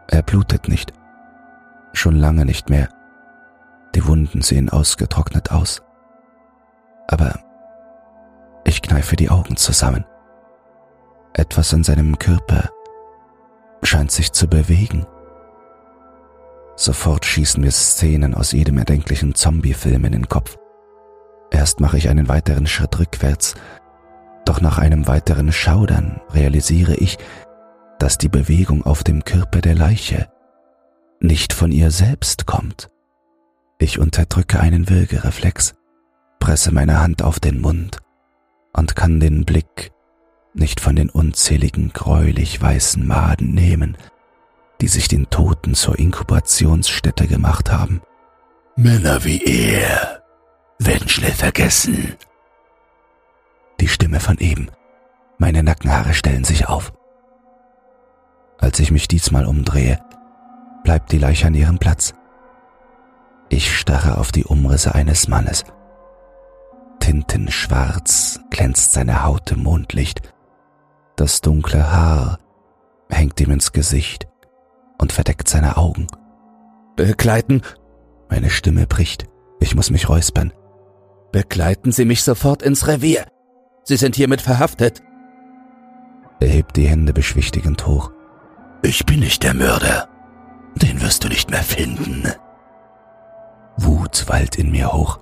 Er 0.08 0.24
blutet 0.24 0.68
nicht, 0.68 0.92
Schon 1.94 2.16
lange 2.16 2.46
nicht 2.46 2.70
mehr. 2.70 2.90
Die 3.96 4.06
Wunden 4.08 4.42
sehen 4.42 4.70
ausgetrocknet 4.70 5.52
aus. 5.52 5.84
Aber 7.08 7.40
ich 8.66 8.82
kneife 8.82 9.16
die 9.16 9.30
Augen 9.30 9.56
zusammen. 9.56 10.04
Etwas 11.34 11.72
in 11.72 11.84
seinem 11.84 12.18
Körper 12.18 12.70
scheint 13.88 14.12
sich 14.12 14.32
zu 14.32 14.48
bewegen. 14.48 15.06
Sofort 16.76 17.26
schießen 17.26 17.62
mir 17.62 17.72
Szenen 17.72 18.34
aus 18.34 18.52
jedem 18.52 18.78
erdenklichen 18.78 19.36
Zombie-Film 19.36 20.06
in 20.06 20.12
den 20.12 20.30
Kopf. 20.30 20.58
Erst 21.52 21.80
mache 21.80 21.98
ich 21.98 22.10
einen 22.10 22.28
weiteren 22.28 22.66
Schritt 22.66 22.98
rückwärts, 23.00 23.54
doch 24.46 24.60
nach 24.60 24.80
einem 24.80 25.08
weiteren 25.08 25.52
Schaudern 25.52 26.20
realisiere 26.34 26.96
ich, 26.96 27.18
dass 28.00 28.18
die 28.18 28.30
Bewegung 28.30 28.84
auf 28.84 29.04
dem 29.04 29.24
Körper 29.24 29.62
der 29.62 29.76
Leiche 29.76 30.28
nicht 31.20 31.54
von 31.54 31.72
ihr 31.72 31.90
selbst 31.90 32.46
kommt. 32.46 32.90
Ich 33.80 33.98
unterdrücke 33.98 34.60
einen 34.60 34.90
Würgereflex, 34.90 35.74
presse 36.40 36.74
meine 36.74 37.00
Hand 37.00 37.22
auf 37.22 37.40
den 37.40 37.62
Mund 37.62 38.00
und 38.74 38.96
kann 38.98 39.22
den 39.22 39.46
Blick 39.46 39.93
nicht 40.54 40.80
von 40.80 40.96
den 40.96 41.10
unzähligen 41.10 41.90
gräulich 41.94 42.62
weißen 42.62 43.06
Maden 43.06 43.54
nehmen, 43.54 43.98
die 44.82 44.88
sich 44.88 45.08
den 45.08 45.30
Toten 45.30 45.76
zur 45.76 45.98
Inkubationsstätte 45.98 47.28
gemacht 47.28 47.72
haben. 47.72 48.02
Männer 48.76 49.24
wie 49.24 49.44
er 49.44 50.24
werden 50.80 51.08
schnell 51.08 51.32
vergessen. 51.32 52.16
Die 53.80 53.88
Stimme 53.88 54.20
von 54.20 54.38
eben. 54.40 54.68
Meine 55.38 55.64
Nackenhaare 55.64 56.14
stellen 56.14 56.44
sich 56.44 56.68
auf. 56.68 56.94
Als 58.60 58.80
ich 58.80 58.92
mich 58.92 59.08
diesmal 59.08 59.46
umdrehe, 59.46 60.00
bleibt 60.84 61.12
die 61.12 61.18
Leiche 61.18 61.48
an 61.48 61.54
ihrem 61.54 61.80
Platz. 61.80 62.14
Ich 63.50 63.78
starre 63.78 64.18
auf 64.18 64.32
die 64.32 64.46
Umrisse 64.46 64.96
eines 64.96 65.28
Mannes. 65.28 65.64
Tintenschwarz 67.00 68.40
glänzt 68.50 68.94
seine 68.94 69.24
Haut 69.24 69.52
im 69.52 69.64
Mondlicht. 69.64 70.33
Das 71.16 71.42
dunkle 71.42 71.92
Haar 71.92 72.40
hängt 73.10 73.40
ihm 73.40 73.52
ins 73.52 73.72
Gesicht 73.72 74.28
und 74.98 75.12
verdeckt 75.12 75.48
seine 75.48 75.78
Augen. 75.78 76.08
Begleiten? 76.96 77.62
Meine 78.30 78.50
Stimme 78.50 78.88
bricht. 78.88 79.28
Ich 79.60 79.76
muss 79.76 79.90
mich 79.90 80.10
räuspern. 80.10 80.52
Begleiten 81.32 81.92
Sie 81.92 82.06
mich 82.06 82.24
sofort 82.24 82.62
ins 82.62 82.88
Revier. 82.88 83.26
Sie 83.84 83.98
sind 83.98 84.16
hiermit 84.16 84.42
verhaftet. 84.42 85.02
Er 86.40 86.50
hebt 86.50 86.76
die 86.76 86.88
Hände 86.88 87.14
beschwichtigend 87.14 87.86
hoch. 87.86 88.12
Ich 88.82 89.06
bin 89.06 89.20
nicht 89.20 89.44
der 89.44 89.54
Mörder. 89.54 90.10
Den 90.76 91.02
wirst 91.02 91.24
du 91.24 91.30
nicht 91.30 91.50
mehr 91.50 91.64
finden. 91.64 92.28
Wut 93.78 94.26
wallt 94.28 94.58
in 94.58 94.72
mir 94.72 94.92
hoch. 94.92 95.20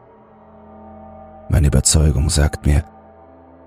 Meine 1.50 1.68
Überzeugung 1.68 2.30
sagt 2.30 2.66
mir, 2.66 2.84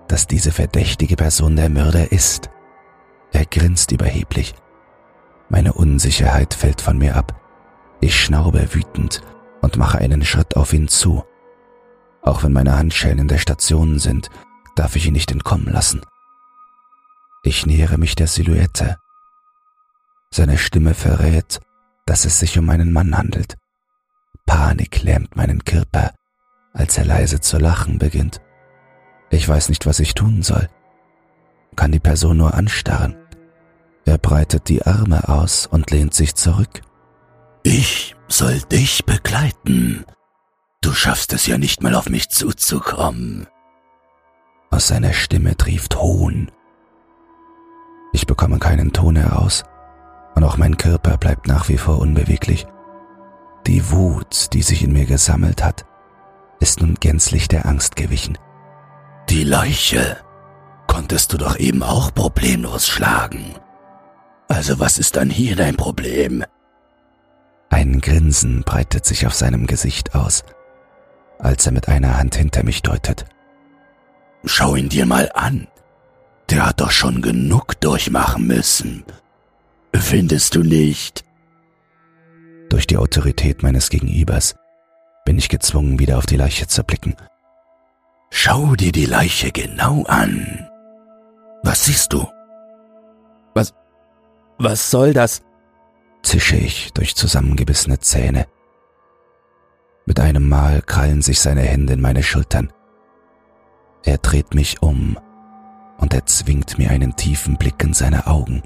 dass 0.08 0.26
diese 0.26 0.52
verdächtige 0.52 1.16
Person 1.16 1.56
der 1.56 1.70
Mörder 1.70 2.12
ist. 2.12 2.50
Er 3.32 3.46
grinst 3.46 3.92
überheblich. 3.92 4.54
Meine 5.48 5.72
Unsicherheit 5.72 6.54
fällt 6.54 6.80
von 6.80 6.98
mir 6.98 7.16
ab. 7.16 7.40
Ich 8.00 8.20
schnaube 8.20 8.74
wütend 8.74 9.22
und 9.60 9.76
mache 9.76 9.98
einen 9.98 10.24
Schritt 10.24 10.56
auf 10.56 10.72
ihn 10.72 10.88
zu. 10.88 11.24
Auch 12.22 12.42
wenn 12.42 12.52
meine 12.52 12.76
Handschellen 12.76 13.18
in 13.18 13.28
der 13.28 13.38
Station 13.38 13.98
sind, 13.98 14.30
darf 14.76 14.96
ich 14.96 15.06
ihn 15.06 15.12
nicht 15.12 15.30
entkommen 15.30 15.72
lassen. 15.72 16.02
Ich 17.42 17.66
nähere 17.66 17.98
mich 17.98 18.14
der 18.14 18.26
Silhouette. 18.26 18.98
Seine 20.30 20.58
Stimme 20.58 20.94
verrät, 20.94 21.60
dass 22.06 22.24
es 22.24 22.38
sich 22.38 22.58
um 22.58 22.68
einen 22.70 22.92
Mann 22.92 23.16
handelt. 23.16 23.56
Panik 24.46 25.02
lähmt 25.02 25.36
meinen 25.36 25.64
Körper, 25.64 26.12
als 26.72 26.98
er 26.98 27.04
leise 27.04 27.40
zu 27.40 27.58
lachen 27.58 27.98
beginnt. 27.98 28.40
Ich 29.30 29.48
weiß 29.48 29.68
nicht, 29.68 29.86
was 29.86 30.00
ich 30.00 30.14
tun 30.14 30.42
soll. 30.42 30.68
Kann 31.76 31.92
die 31.92 32.00
Person 32.00 32.36
nur 32.36 32.54
anstarren. 32.54 33.16
Er 34.04 34.18
breitet 34.18 34.68
die 34.68 34.82
Arme 34.84 35.28
aus 35.28 35.66
und 35.66 35.90
lehnt 35.90 36.14
sich 36.14 36.34
zurück. 36.34 36.82
Ich 37.62 38.14
soll 38.28 38.60
dich 38.60 39.04
begleiten. 39.04 40.04
Du 40.80 40.92
schaffst 40.92 41.32
es 41.32 41.46
ja 41.46 41.56
nicht 41.56 41.82
mal 41.82 41.94
auf 41.94 42.10
mich 42.10 42.28
zuzukommen. 42.28 43.46
Aus 44.70 44.88
seiner 44.88 45.12
Stimme 45.12 45.56
trieft 45.56 45.96
Hohn. 45.96 46.50
Ich 48.12 48.26
bekomme 48.26 48.58
keinen 48.58 48.92
Ton 48.92 49.16
heraus, 49.16 49.64
und 50.34 50.44
auch 50.44 50.56
mein 50.56 50.76
Körper 50.76 51.16
bleibt 51.16 51.46
nach 51.46 51.68
wie 51.68 51.78
vor 51.78 51.98
unbeweglich. 51.98 52.66
Die 53.66 53.90
Wut, 53.90 54.52
die 54.52 54.62
sich 54.62 54.82
in 54.82 54.92
mir 54.92 55.06
gesammelt 55.06 55.64
hat, 55.64 55.86
ist 56.60 56.80
nun 56.80 56.96
gänzlich 56.96 57.48
der 57.48 57.66
Angst 57.66 57.96
gewichen. 57.96 58.36
Die 59.28 59.44
Leiche 59.44 60.18
konntest 60.86 61.32
du 61.32 61.38
doch 61.38 61.58
eben 61.58 61.82
auch 61.82 62.14
problemlos 62.14 62.86
schlagen. 62.86 63.54
Also 64.48 64.78
was 64.78 64.98
ist 64.98 65.16
dann 65.16 65.30
hier 65.30 65.56
dein 65.56 65.76
Problem? 65.76 66.44
Ein 67.70 68.00
Grinsen 68.00 68.62
breitet 68.62 69.04
sich 69.04 69.26
auf 69.26 69.34
seinem 69.34 69.66
Gesicht 69.66 70.14
aus, 70.14 70.44
als 71.38 71.66
er 71.66 71.72
mit 71.72 71.88
einer 71.88 72.18
Hand 72.18 72.36
hinter 72.36 72.64
mich 72.64 72.82
deutet. 72.82 73.24
Schau 74.44 74.76
ihn 74.76 74.88
dir 74.88 75.06
mal 75.06 75.30
an. 75.34 75.66
Der 76.50 76.66
hat 76.66 76.80
doch 76.80 76.90
schon 76.90 77.22
genug 77.22 77.80
durchmachen 77.80 78.46
müssen. 78.46 79.04
Findest 79.94 80.54
du 80.54 80.62
nicht? 80.62 81.24
Durch 82.68 82.86
die 82.86 82.98
Autorität 82.98 83.62
meines 83.62 83.88
Gegenübers 83.88 84.54
bin 85.24 85.38
ich 85.38 85.48
gezwungen, 85.48 85.98
wieder 85.98 86.18
auf 86.18 86.26
die 86.26 86.36
Leiche 86.36 86.66
zu 86.66 86.84
blicken. 86.84 87.16
Schau 88.36 88.74
dir 88.74 88.90
die 88.90 89.06
Leiche 89.06 89.52
genau 89.52 90.02
an. 90.06 90.68
Was 91.62 91.84
siehst 91.84 92.12
du? 92.12 92.26
Was, 93.54 93.72
was 94.58 94.90
soll 94.90 95.12
das? 95.12 95.40
zische 96.24 96.56
ich 96.56 96.92
durch 96.94 97.14
zusammengebissene 97.14 98.00
Zähne. 98.00 98.48
Mit 100.04 100.18
einem 100.18 100.48
Mal 100.48 100.82
krallen 100.82 101.22
sich 101.22 101.40
seine 101.40 101.60
Hände 101.60 101.92
in 101.92 102.00
meine 102.00 102.24
Schultern. 102.24 102.72
Er 104.02 104.18
dreht 104.18 104.52
mich 104.52 104.82
um 104.82 105.16
und 105.98 106.12
er 106.12 106.26
zwingt 106.26 106.76
mir 106.76 106.90
einen 106.90 107.14
tiefen 107.14 107.56
Blick 107.56 107.80
in 107.84 107.94
seine 107.94 108.26
Augen. 108.26 108.62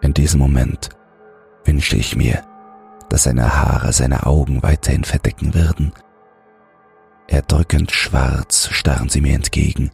In 0.00 0.14
diesem 0.14 0.40
Moment 0.40 0.88
wünsche 1.66 1.96
ich 1.96 2.16
mir, 2.16 2.42
dass 3.10 3.24
seine 3.24 3.54
Haare 3.54 3.92
seine 3.92 4.24
Augen 4.24 4.62
weiterhin 4.62 5.04
verdecken 5.04 5.52
würden. 5.52 5.92
Erdrückend 7.32 7.90
schwarz 7.92 8.68
starren 8.72 9.08
sie 9.08 9.22
mir 9.22 9.34
entgegen, 9.34 9.90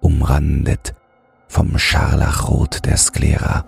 umrandet 0.00 0.96
vom 1.46 1.78
Scharlachrot 1.78 2.84
der 2.84 2.96
Sklera. 2.96 3.64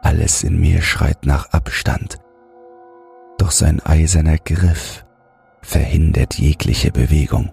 Alles 0.00 0.42
in 0.42 0.58
mir 0.58 0.80
schreit 0.80 1.26
nach 1.26 1.50
Abstand, 1.50 2.18
doch 3.36 3.50
sein 3.50 3.84
eiserner 3.84 4.38
Griff 4.38 5.04
verhindert 5.60 6.38
jegliche 6.38 6.92
Bewegung. 6.92 7.52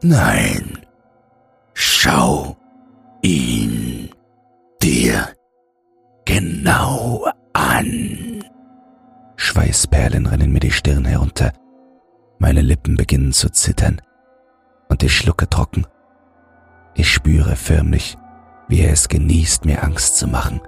Nein, 0.00 0.78
schau 1.74 2.56
ihn 3.20 4.08
dir 4.82 5.28
genau 6.24 7.26
an. 7.52 8.42
Schweißperlen 9.36 10.24
rennen 10.24 10.52
mir 10.52 10.60
die 10.60 10.70
Stirn 10.70 11.04
herunter. 11.04 11.52
Meine 12.42 12.60
Lippen 12.60 12.96
beginnen 12.96 13.32
zu 13.32 13.50
zittern 13.50 14.02
und 14.88 15.04
ich 15.04 15.16
schlucke 15.16 15.48
trocken. 15.48 15.86
Ich 16.92 17.08
spüre 17.08 17.54
förmlich, 17.54 18.18
wie 18.66 18.80
er 18.80 18.92
es 18.92 19.08
genießt, 19.08 19.64
mir 19.64 19.84
Angst 19.84 20.16
zu 20.16 20.26
machen. 20.26 20.60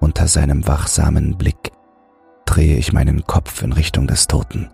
Unter 0.00 0.28
seinem 0.28 0.68
wachsamen 0.68 1.38
Blick 1.38 1.72
drehe 2.44 2.76
ich 2.76 2.92
meinen 2.92 3.24
Kopf 3.24 3.62
in 3.62 3.72
Richtung 3.72 4.06
des 4.06 4.28
Toten. 4.28 4.68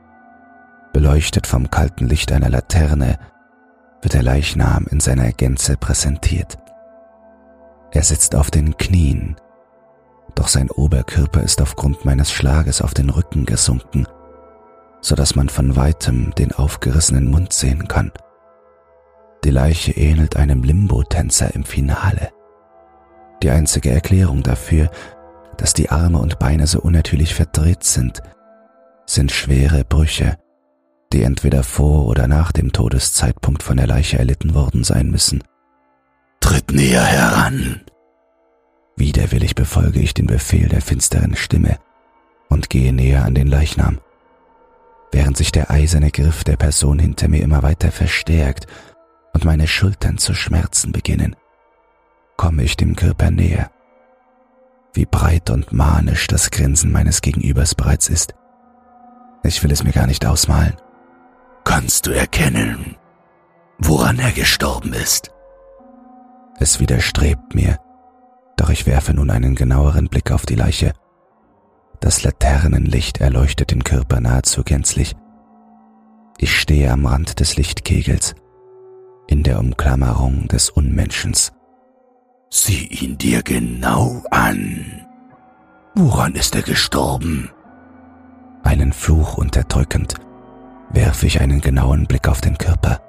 Beleuchtet 0.93 1.47
vom 1.47 1.71
kalten 1.71 2.09
Licht 2.09 2.33
einer 2.33 2.51
Laterne 2.51 3.21
wird 4.03 4.15
der 4.15 4.25
Leichnam 4.25 4.89
in 4.91 4.99
seiner 4.99 5.31
Gänze 5.31 5.77
präsentiert. 5.77 6.59
Er 7.93 8.03
sitzt 8.03 8.35
auf 8.35 8.51
den 8.51 8.77
Knien, 8.77 9.37
doch 10.35 10.49
sein 10.49 10.69
Oberkörper 10.69 11.45
ist 11.45 11.63
aufgrund 11.63 12.05
meines 12.05 12.33
Schlages 12.33 12.83
auf 12.83 12.93
den 12.93 13.09
Rücken 13.09 13.47
gesunken, 13.47 14.09
so 15.03 15.15
dass 15.15 15.35
man 15.35 15.49
von 15.51 15.77
weitem 15.77 16.35
den 16.37 16.53
aufgerissenen 16.53 17.31
Mund 17.31 17.53
sehen 17.53 17.89
kann. 17.89 18.13
Die 19.45 19.51
Leiche 19.51 19.93
ähnelt 19.93 20.37
einem 20.37 20.63
Limbo-Tänzer 20.63 21.55
im 21.55 21.65
Finale. 21.65 22.31
Die 23.43 23.51
einzige 23.51 23.91
Erklärung 23.91 24.45
dafür, 24.45 24.89
dass 25.59 25.75
die 25.75 25.91
Arme 25.91 26.19
und 26.19 26.39
Beine 26.39 26.67
so 26.69 26.81
unnatürlich 26.81 27.35
verdreht 27.35 27.83
sind, 27.83 28.23
sind 29.05 29.33
schwere 29.33 29.85
Brüche, 29.85 30.39
die 31.13 31.25
entweder 31.25 31.65
vor 31.65 32.07
oder 32.07 32.29
nach 32.29 32.53
dem 32.53 32.73
Todeszeitpunkt 32.73 33.65
von 33.65 33.77
der 33.77 33.89
Leiche 33.89 34.19
erlitten 34.19 34.55
worden 34.55 34.85
sein 34.85 35.11
müssen. 35.11 35.43
Tritt 36.41 36.73
näher 36.73 37.05
heran. 37.05 37.81
Widerwillig 38.97 39.57
befolge 39.57 40.01
ich 40.01 40.15
den 40.15 40.27
Befehl 40.27 40.69
der 40.69 40.81
finsteren 40.81 41.35
Stimme 41.35 41.79
und 42.49 42.71
gehe 42.71 42.93
näher 42.93 43.25
an 43.25 43.35
den 43.35 43.49
Leichnam. 43.49 43.99
Während 45.13 45.37
sich 45.37 45.53
der 45.53 45.71
eiserne 45.71 46.11
Griff 46.11 46.43
der 46.43 46.57
Person 46.57 46.99
hinter 46.99 47.29
mir 47.29 47.43
immer 47.43 47.63
weiter 47.63 47.93
verstärkt 47.93 48.67
und 49.35 49.45
meine 49.45 49.69
Schultern 49.69 50.17
zu 50.17 50.35
schmerzen 50.35 50.91
beginnen, 50.91 51.37
komme 52.39 52.65
ich 52.65 52.77
dem 52.79 52.97
Körper 52.97 53.31
näher. 53.31 53.71
Wie 54.95 55.07
breit 55.07 55.51
und 55.51 55.73
manisch 55.73 56.27
das 56.27 56.51
Grinsen 56.51 56.91
meines 56.91 57.21
Gegenübers 57.21 57.75
bereits 57.75 58.09
ist. 58.09 58.35
Ich 59.43 59.63
will 59.63 59.73
es 59.73 59.85
mir 59.85 59.93
gar 59.93 60.07
nicht 60.07 60.25
ausmalen. 60.25 60.77
Kannst 61.65 62.07
du 62.07 62.11
erkennen, 62.11 62.97
woran 63.79 64.19
er 64.19 64.33
gestorben 64.33 64.93
ist? 64.95 65.31
Es 66.59 66.81
widerstrebt 66.81 67.55
mir, 67.55 67.79
doch 68.57 68.71
ich 68.71 68.87
werfe 68.87 69.15
nun 69.15 69.31
einen 69.31 69.55
genaueren 69.55 70.09
Blick 70.09 70.31
auf 70.31 70.47
die 70.47 70.55
Leiche. 70.55 70.93
Das 72.03 72.25
Laternenlicht 72.25 73.21
erleuchtet 73.21 73.71
den 73.71 73.85
Körper 73.85 74.21
nahezu 74.21 74.65
gänzlich. 74.65 75.15
Ich 76.37 76.59
stehe 76.59 76.91
am 76.91 77.07
Rand 77.07 77.39
des 77.39 77.57
Lichtkegels, 77.57 78.35
in 79.29 79.45
der 79.45 79.61
Umklammerung 79.61 80.49
des 80.49 80.69
Unmenschens. 80.69 81.53
Sieh 82.51 82.89
ihn 82.89 83.19
dir 83.19 83.45
genau 83.45 84.21
an. 84.33 85.07
Woran 85.95 86.35
ist 86.35 86.57
er 86.57 86.63
gestorben? 86.63 87.53
Einen 88.65 88.93
Fluch 88.93 89.39
unterdrückend 89.39 90.17
werfe 90.91 91.27
ich 91.27 91.41
einen 91.41 91.61
genauen 91.61 92.07
Blick 92.09 92.27
auf 92.27 92.41
den 92.41 92.59
Körper. 92.59 93.01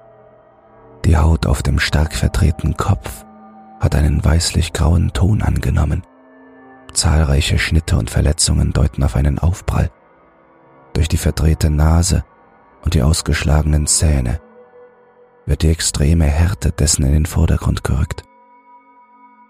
Die 1.04 1.18
Haut 1.18 1.48
auf 1.48 1.64
dem 1.64 1.80
stark 1.80 2.14
verdrehten 2.14 2.78
Kopf 2.78 3.26
hat 3.80 3.96
einen 3.96 4.24
weißlich-grauen 4.24 5.14
Ton 5.14 5.42
angenommen. 5.42 6.04
Zahlreiche 6.94 7.58
Schnitte 7.58 7.98
und 7.98 8.10
Verletzungen 8.10 8.74
deuten 8.74 9.04
auf 9.04 9.16
einen 9.16 9.40
Aufprall. 9.40 9.92
Durch 10.94 11.08
die 11.08 11.18
verdrehte 11.18 11.70
Nase 11.70 12.24
und 12.84 12.94
die 12.94 13.02
ausgeschlagenen 13.02 13.88
Zähne 13.88 14.40
wird 15.46 15.64
die 15.64 15.70
extreme 15.70 16.26
Härte 16.26 16.72
dessen 16.72 17.04
in 17.06 17.14
den 17.14 17.26
Vordergrund 17.26 17.84
gerückt. 17.84 18.24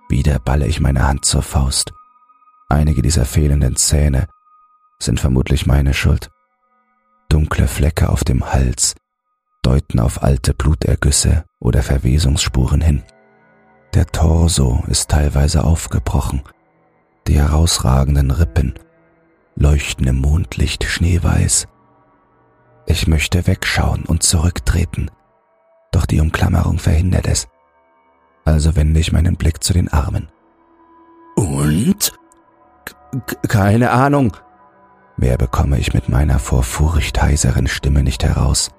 Wieder 0.10 0.40
balle 0.40 0.68
ich 0.68 0.80
meine 0.80 1.08
Hand 1.08 1.26
zur 1.26 1.42
Faust. 1.42 1.94
Einige 2.70 3.02
dieser 3.02 3.26
fehlenden 3.26 3.76
Zähne 3.76 4.28
sind 5.00 5.20
vermutlich 5.20 5.66
meine 5.66 5.94
Schuld. 5.94 6.32
Dunkle 7.30 7.68
Flecke 7.68 8.10
auf 8.10 8.24
dem 8.24 8.52
Hals 8.54 8.96
deuten 9.64 10.00
auf 10.00 10.22
alte 10.22 10.54
Blutergüsse 10.54 11.46
oder 11.60 11.82
Verwesungsspuren 11.82 12.82
hin. 12.82 13.04
Der 13.94 14.06
Torso 14.08 14.84
ist 14.88 15.10
teilweise 15.10 15.64
aufgebrochen, 15.64 16.42
die 17.28 17.40
herausragenden 17.40 18.32
Rippen 18.32 18.74
leuchten 19.56 20.08
im 20.08 20.20
Mondlicht 20.20 20.84
schneeweiß. 20.84 21.68
Ich 22.86 23.08
möchte 23.08 23.48
wegschauen 23.48 24.04
und 24.06 24.24
zurücktreten, 24.24 25.10
doch 25.92 26.06
die 26.06 26.20
Umklammerung 26.20 26.80
verhindert 26.80 27.28
es. 27.28 27.48
Also 28.46 28.76
wende 28.76 29.00
ich 29.00 29.12
meinen 29.14 29.38
Blick 29.38 29.64
zu 29.64 29.74
den 29.74 29.88
Armen. 29.88 30.28
Und? 31.36 32.14
K 33.26 33.36
keine 33.48 33.92
Ahnung. 33.92 34.36
Mehr 35.18 35.38
bekomme 35.38 35.78
ich 35.78 35.94
mit 35.94 36.10
meiner 36.10 36.40
vor 36.40 36.64
Furcht 36.64 37.22
heiseren 37.22 37.68
Stimme 37.68 38.04
nicht 38.04 38.24
heraus. 38.24 38.72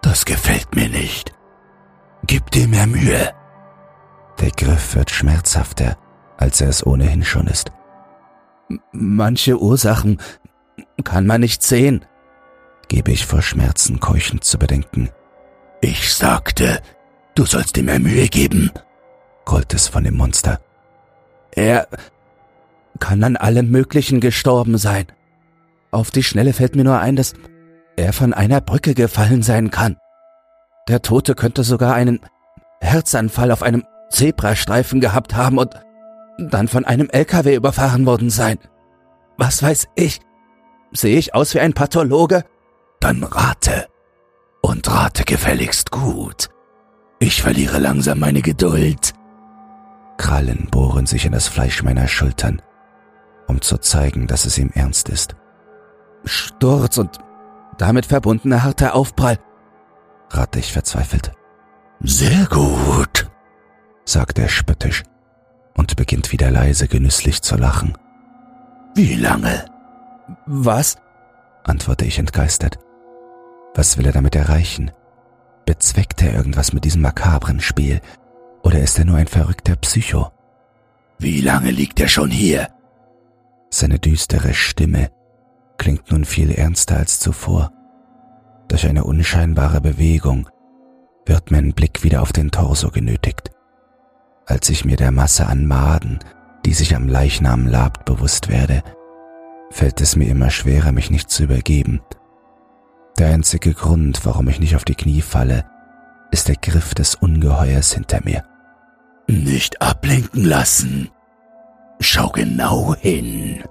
Das 0.00 0.24
gefällt 0.24 0.74
mir 0.74 0.88
nicht. 0.88 1.32
Gib 2.26 2.50
dir 2.50 2.66
mehr 2.66 2.86
Mühe. 2.86 3.32
Der 4.40 4.50
Griff 4.50 4.94
wird 4.94 5.10
schmerzhafter, 5.10 5.96
als 6.38 6.60
er 6.60 6.68
es 6.68 6.86
ohnehin 6.86 7.24
schon 7.24 7.46
ist. 7.46 7.70
Manche 8.92 9.60
Ursachen 9.60 10.18
kann 11.04 11.26
man 11.26 11.42
nicht 11.42 11.62
sehen, 11.62 12.04
gebe 12.88 13.12
ich 13.12 13.26
vor 13.26 13.42
Schmerzen 13.42 14.00
keuchend 14.00 14.44
zu 14.44 14.58
bedenken. 14.58 15.10
Ich 15.80 16.14
sagte, 16.14 16.80
du 17.34 17.44
sollst 17.44 17.76
dir 17.76 17.84
mehr 17.84 17.98
Mühe 17.98 18.28
geben, 18.28 18.70
grollt 19.44 19.74
es 19.74 19.88
von 19.88 20.04
dem 20.04 20.16
Monster. 20.16 20.60
Er 21.52 21.88
kann 22.98 23.22
an 23.22 23.36
allem 23.36 23.70
Möglichen 23.70 24.20
gestorben 24.20 24.78
sein. 24.78 25.06
Auf 25.90 26.10
die 26.10 26.22
Schnelle 26.22 26.52
fällt 26.52 26.76
mir 26.76 26.84
nur 26.84 26.98
ein, 26.98 27.16
dass 27.16 27.34
er 27.96 28.12
von 28.12 28.32
einer 28.32 28.60
Brücke 28.60 28.94
gefallen 28.94 29.42
sein 29.42 29.70
kann. 29.70 29.96
Der 30.88 31.02
Tote 31.02 31.34
könnte 31.34 31.64
sogar 31.64 31.94
einen 31.94 32.20
Herzanfall 32.80 33.50
auf 33.50 33.62
einem 33.62 33.84
Zebrastreifen 34.10 35.00
gehabt 35.00 35.34
haben 35.34 35.58
und 35.58 35.74
dann 36.38 36.68
von 36.68 36.84
einem 36.84 37.10
LKW 37.10 37.54
überfahren 37.54 38.06
worden 38.06 38.30
sein. 38.30 38.58
Was 39.36 39.62
weiß 39.62 39.88
ich? 39.96 40.20
Sehe 40.92 41.18
ich 41.18 41.34
aus 41.34 41.54
wie 41.54 41.60
ein 41.60 41.74
Pathologe? 41.74 42.44
Dann 43.00 43.22
rate. 43.24 43.88
Und 44.62 44.88
rate 44.90 45.24
gefälligst 45.24 45.90
gut. 45.90 46.48
Ich 47.18 47.42
verliere 47.42 47.78
langsam 47.78 48.20
meine 48.20 48.42
Geduld. 48.42 49.12
Krallen 50.16 50.68
bohren 50.70 51.06
sich 51.06 51.26
in 51.26 51.32
das 51.32 51.48
Fleisch 51.48 51.82
meiner 51.82 52.08
Schultern, 52.08 52.62
um 53.46 53.60
zu 53.60 53.78
zeigen, 53.78 54.26
dass 54.26 54.46
es 54.46 54.58
ihm 54.58 54.70
ernst 54.74 55.08
ist. 55.08 55.36
Sturz 56.24 56.98
und 56.98 57.18
damit 57.76 58.06
verbundener 58.06 58.64
harter 58.64 58.94
Aufprall, 58.94 59.38
rate 60.30 60.58
ich 60.58 60.72
verzweifelt. 60.72 61.32
Sehr 62.00 62.46
gut, 62.46 63.30
sagt 64.04 64.38
er 64.38 64.48
spöttisch 64.48 65.04
und 65.78 65.94
beginnt 65.96 66.32
wieder 66.32 66.50
leise 66.50 66.88
genüsslich 66.88 67.40
zu 67.40 67.56
lachen. 67.56 67.96
Wie 68.94 69.14
lange? 69.14 69.64
Was? 70.44 70.98
antworte 71.62 72.04
ich 72.04 72.18
entgeistert. 72.18 72.78
Was 73.74 73.96
will 73.96 74.06
er 74.06 74.12
damit 74.12 74.34
erreichen? 74.34 74.90
Bezweckt 75.66 76.20
er 76.22 76.34
irgendwas 76.34 76.72
mit 76.72 76.84
diesem 76.84 77.02
makabren 77.02 77.60
Spiel? 77.60 78.00
Oder 78.62 78.80
ist 78.80 78.98
er 78.98 79.04
nur 79.04 79.18
ein 79.18 79.28
verrückter 79.28 79.76
Psycho? 79.76 80.32
Wie 81.18 81.40
lange 81.40 81.70
liegt 81.70 82.00
er 82.00 82.08
schon 82.08 82.30
hier? 82.30 82.68
Seine 83.70 84.00
düstere 84.00 84.54
Stimme 84.54 85.10
klingt 85.76 86.10
nun 86.10 86.24
viel 86.24 86.50
ernster 86.50 86.96
als 86.96 87.20
zuvor. 87.20 87.70
Durch 88.66 88.86
eine 88.86 89.04
unscheinbare 89.04 89.80
Bewegung 89.80 90.48
wird 91.24 91.52
mein 91.52 91.72
Blick 91.72 92.02
wieder 92.02 92.22
auf 92.22 92.32
den 92.32 92.50
Torso 92.50 92.90
genötigt. 92.90 93.52
Als 94.48 94.70
ich 94.70 94.86
mir 94.86 94.96
der 94.96 95.12
Masse 95.12 95.46
an 95.46 95.66
Maden, 95.66 96.20
die 96.64 96.72
sich 96.72 96.96
am 96.96 97.06
Leichnam 97.06 97.66
labt, 97.66 98.06
bewusst 98.06 98.48
werde, 98.48 98.82
fällt 99.70 100.00
es 100.00 100.16
mir 100.16 100.28
immer 100.28 100.48
schwerer, 100.48 100.90
mich 100.90 101.10
nicht 101.10 101.30
zu 101.30 101.42
übergeben. 101.44 102.00
Der 103.18 103.28
einzige 103.28 103.74
Grund, 103.74 104.24
warum 104.24 104.48
ich 104.48 104.58
nicht 104.58 104.74
auf 104.74 104.86
die 104.86 104.94
Knie 104.94 105.20
falle, 105.20 105.66
ist 106.30 106.48
der 106.48 106.56
Griff 106.56 106.94
des 106.94 107.14
Ungeheuers 107.14 107.92
hinter 107.92 108.20
mir. 108.24 108.42
Nicht 109.26 109.82
ablenken 109.82 110.44
lassen. 110.44 111.10
Schau 112.00 112.30
genau 112.30 112.94
hin. 112.94 113.62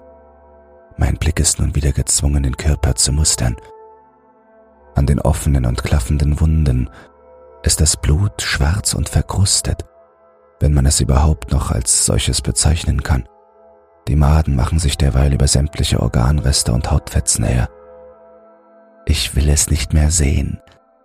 Mein 0.96 1.16
Blick 1.16 1.40
ist 1.40 1.58
nun 1.58 1.74
wieder 1.74 1.90
gezwungen, 1.90 2.44
den 2.44 2.56
Körper 2.56 2.94
zu 2.94 3.12
mustern. 3.12 3.56
An 4.94 5.06
den 5.06 5.18
offenen 5.18 5.66
und 5.66 5.82
klaffenden 5.82 6.40
Wunden 6.40 6.88
ist 7.64 7.80
das 7.80 7.96
Blut 7.96 8.42
schwarz 8.42 8.94
und 8.94 9.08
verkrustet, 9.08 9.84
wenn 10.60 10.74
man 10.74 10.86
es 10.86 11.00
überhaupt 11.00 11.52
noch 11.52 11.70
als 11.70 12.06
solches 12.06 12.40
bezeichnen 12.40 13.02
kann. 13.02 13.28
Die 14.08 14.16
Maden 14.16 14.56
machen 14.56 14.78
sich 14.78 14.96
derweil 14.96 15.32
über 15.32 15.46
sämtliche 15.46 16.00
Organreste 16.00 16.72
und 16.72 16.90
Hautfetzen 16.90 17.44
her. 17.44 17.68
Ich 19.06 19.36
will 19.36 19.48
es 19.48 19.70
nicht 19.70 19.92
mehr 19.92 20.10
sehen. 20.10 20.60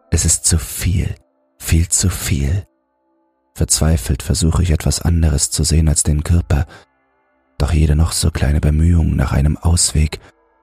Es 0.10 0.26
ist 0.26 0.46
zu 0.46 0.58
viel, 0.58 1.16
viel 1.58 1.89
zu 1.89 2.10
viel. 2.10 2.66
Verzweifelt 3.54 4.24
versuche 4.24 4.63
ich 4.63 4.72
etwas 4.72 5.02
anderes 5.02 5.52
zu 5.52 5.63
sehen 5.63 5.88
als 5.88 6.04
den 6.04 6.24
Körper, 6.24 6.66
doch 7.58 7.72
jede 7.72 7.96
noch 7.96 8.12
so 8.12 8.32
kleine 8.32 8.60
Bemühung 8.60 9.16
nach 9.16 9.32
einem 9.32 9.58
Ausweg 9.58 10.20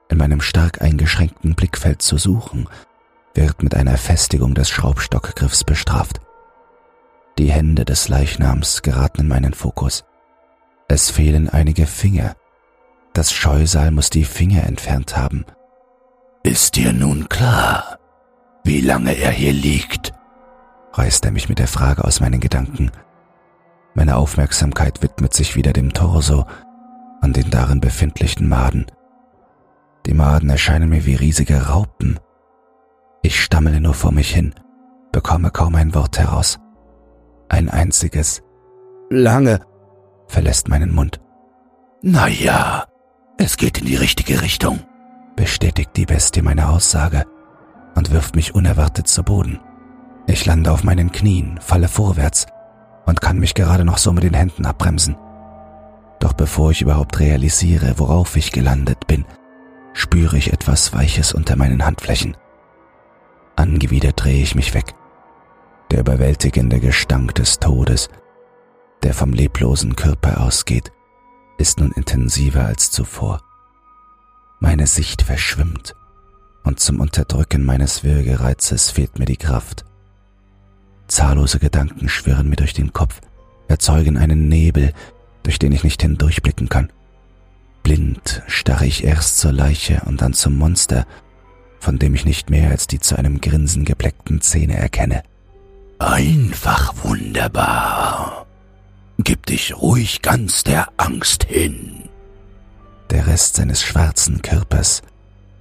in 0.09 0.17
meinem 0.17 0.41
stark 0.41 0.81
eingeschränkten 0.81 1.55
Blickfeld 1.55 2.01
zu 2.01 2.17
suchen, 2.17 2.67
wird 3.33 3.63
mit 3.63 3.75
einer 3.75 3.97
Festigung 3.97 4.53
des 4.53 4.69
Schraubstockgriffs 4.69 5.63
bestraft. 5.63 6.19
Die 7.37 7.51
Hände 7.51 7.85
des 7.85 8.07
Leichnams 8.07 8.81
geraten 8.81 9.21
in 9.21 9.27
meinen 9.27 9.53
Fokus. 9.53 10.03
Es 10.87 11.09
fehlen 11.09 11.49
einige 11.49 11.87
Finger. 11.87 12.35
Das 13.13 13.31
Scheusal 13.31 13.91
muss 13.91 14.09
die 14.09 14.25
Finger 14.25 14.63
entfernt 14.63 15.17
haben. 15.17 15.45
Ist 16.43 16.75
dir 16.75 16.91
nun 16.93 17.29
klar, 17.29 17.99
wie 18.63 18.81
lange 18.81 19.13
er 19.13 19.31
hier 19.31 19.53
liegt? 19.53 20.13
reißt 20.93 21.25
er 21.25 21.31
mich 21.31 21.47
mit 21.49 21.59
der 21.59 21.67
Frage 21.67 22.03
aus 22.03 22.19
meinen 22.19 22.39
Gedanken. 22.39 22.91
Meine 23.93 24.17
Aufmerksamkeit 24.17 25.01
widmet 25.01 25.33
sich 25.33 25.55
wieder 25.55 25.73
dem 25.73 25.93
Torso, 25.93 26.45
an 27.21 27.33
den 27.33 27.49
darin 27.49 27.79
befindlichen 27.79 28.47
Maden. 28.49 28.85
Die 30.05 30.13
Maden 30.13 30.49
erscheinen 30.49 30.89
mir 30.89 31.05
wie 31.05 31.15
riesige 31.15 31.67
Raupen. 31.67 32.19
Ich 33.21 33.41
stammele 33.41 33.79
nur 33.79 33.93
vor 33.93 34.11
mich 34.11 34.33
hin, 34.33 34.55
bekomme 35.11 35.51
kaum 35.51 35.75
ein 35.75 35.93
Wort 35.93 36.17
heraus. 36.17 36.59
Ein 37.51 37.69
einziges 37.69 38.41
Lange 39.09 39.59
verlässt 40.27 40.69
meinen 40.69 40.95
Mund. 40.95 41.19
Na 42.01 42.29
ja, 42.29 42.85
es 43.37 43.57
geht 43.57 43.77
in 43.77 43.87
die 43.87 43.97
richtige 43.97 44.41
Richtung, 44.41 44.79
bestätigt 45.35 45.89
die 45.97 46.05
Bestie 46.05 46.41
meine 46.41 46.69
Aussage 46.69 47.25
und 47.93 48.11
wirft 48.11 48.37
mich 48.37 48.55
unerwartet 48.55 49.09
zu 49.09 49.23
Boden. 49.23 49.59
Ich 50.27 50.45
lande 50.45 50.71
auf 50.71 50.85
meinen 50.85 51.11
Knien, 51.11 51.59
falle 51.59 51.89
vorwärts 51.89 52.45
und 53.05 53.19
kann 53.19 53.37
mich 53.37 53.53
gerade 53.53 53.83
noch 53.83 53.97
so 53.97 54.13
mit 54.13 54.23
den 54.23 54.33
Händen 54.33 54.65
abbremsen. 54.65 55.17
Doch 56.21 56.31
bevor 56.31 56.71
ich 56.71 56.81
überhaupt 56.81 57.19
realisiere, 57.19 57.95
worauf 57.97 58.37
ich 58.37 58.53
gelandet 58.53 59.07
bin, 59.07 59.25
spüre 59.91 60.37
ich 60.37 60.53
etwas 60.53 60.93
Weiches 60.93 61.33
unter 61.33 61.57
meinen 61.57 61.83
Handflächen. 61.83 62.37
Angewidert 63.57 64.23
drehe 64.23 64.41
ich 64.41 64.55
mich 64.55 64.73
weg. 64.73 64.95
Der 65.91 65.99
überwältigende 65.99 66.79
Gestank 66.79 67.35
des 67.35 67.59
Todes, 67.59 68.07
der 69.03 69.13
vom 69.13 69.33
leblosen 69.33 69.97
Körper 69.97 70.41
ausgeht, 70.41 70.89
ist 71.57 71.81
nun 71.81 71.91
intensiver 71.91 72.65
als 72.65 72.91
zuvor. 72.91 73.41
Meine 74.61 74.87
Sicht 74.87 75.21
verschwimmt 75.21 75.93
und 76.63 76.79
zum 76.79 77.01
Unterdrücken 77.01 77.65
meines 77.65 78.05
Würgereizes 78.05 78.89
fehlt 78.89 79.19
mir 79.19 79.25
die 79.25 79.35
Kraft. 79.35 79.83
Zahllose 81.07 81.59
Gedanken 81.59 82.07
schwirren 82.07 82.47
mir 82.47 82.55
durch 82.55 82.73
den 82.73 82.93
Kopf, 82.93 83.19
erzeugen 83.67 84.17
einen 84.17 84.47
Nebel, 84.47 84.93
durch 85.43 85.59
den 85.59 85.73
ich 85.73 85.83
nicht 85.83 86.01
hindurchblicken 86.01 86.69
kann. 86.69 86.89
Blind 87.83 88.43
starre 88.47 88.85
ich 88.85 89.03
erst 89.03 89.39
zur 89.39 89.51
Leiche 89.51 90.03
und 90.05 90.21
dann 90.21 90.33
zum 90.33 90.57
Monster, 90.57 91.05
von 91.81 91.99
dem 91.99 92.15
ich 92.15 92.23
nicht 92.23 92.49
mehr 92.49 92.71
als 92.71 92.87
die 92.87 92.99
zu 92.99 93.17
einem 93.17 93.41
Grinsen 93.41 93.83
gebleckten 93.83 94.39
Zähne 94.39 94.77
erkenne. 94.77 95.23
Einfach 96.01 96.95
wunderbar. 97.03 98.47
Gib 99.19 99.45
dich 99.45 99.77
ruhig 99.77 100.23
ganz 100.23 100.63
der 100.63 100.89
Angst 100.97 101.43
hin. 101.43 102.09
Der 103.11 103.27
Rest 103.27 103.57
seines 103.57 103.83
schwarzen 103.83 104.41
Körpers 104.41 105.03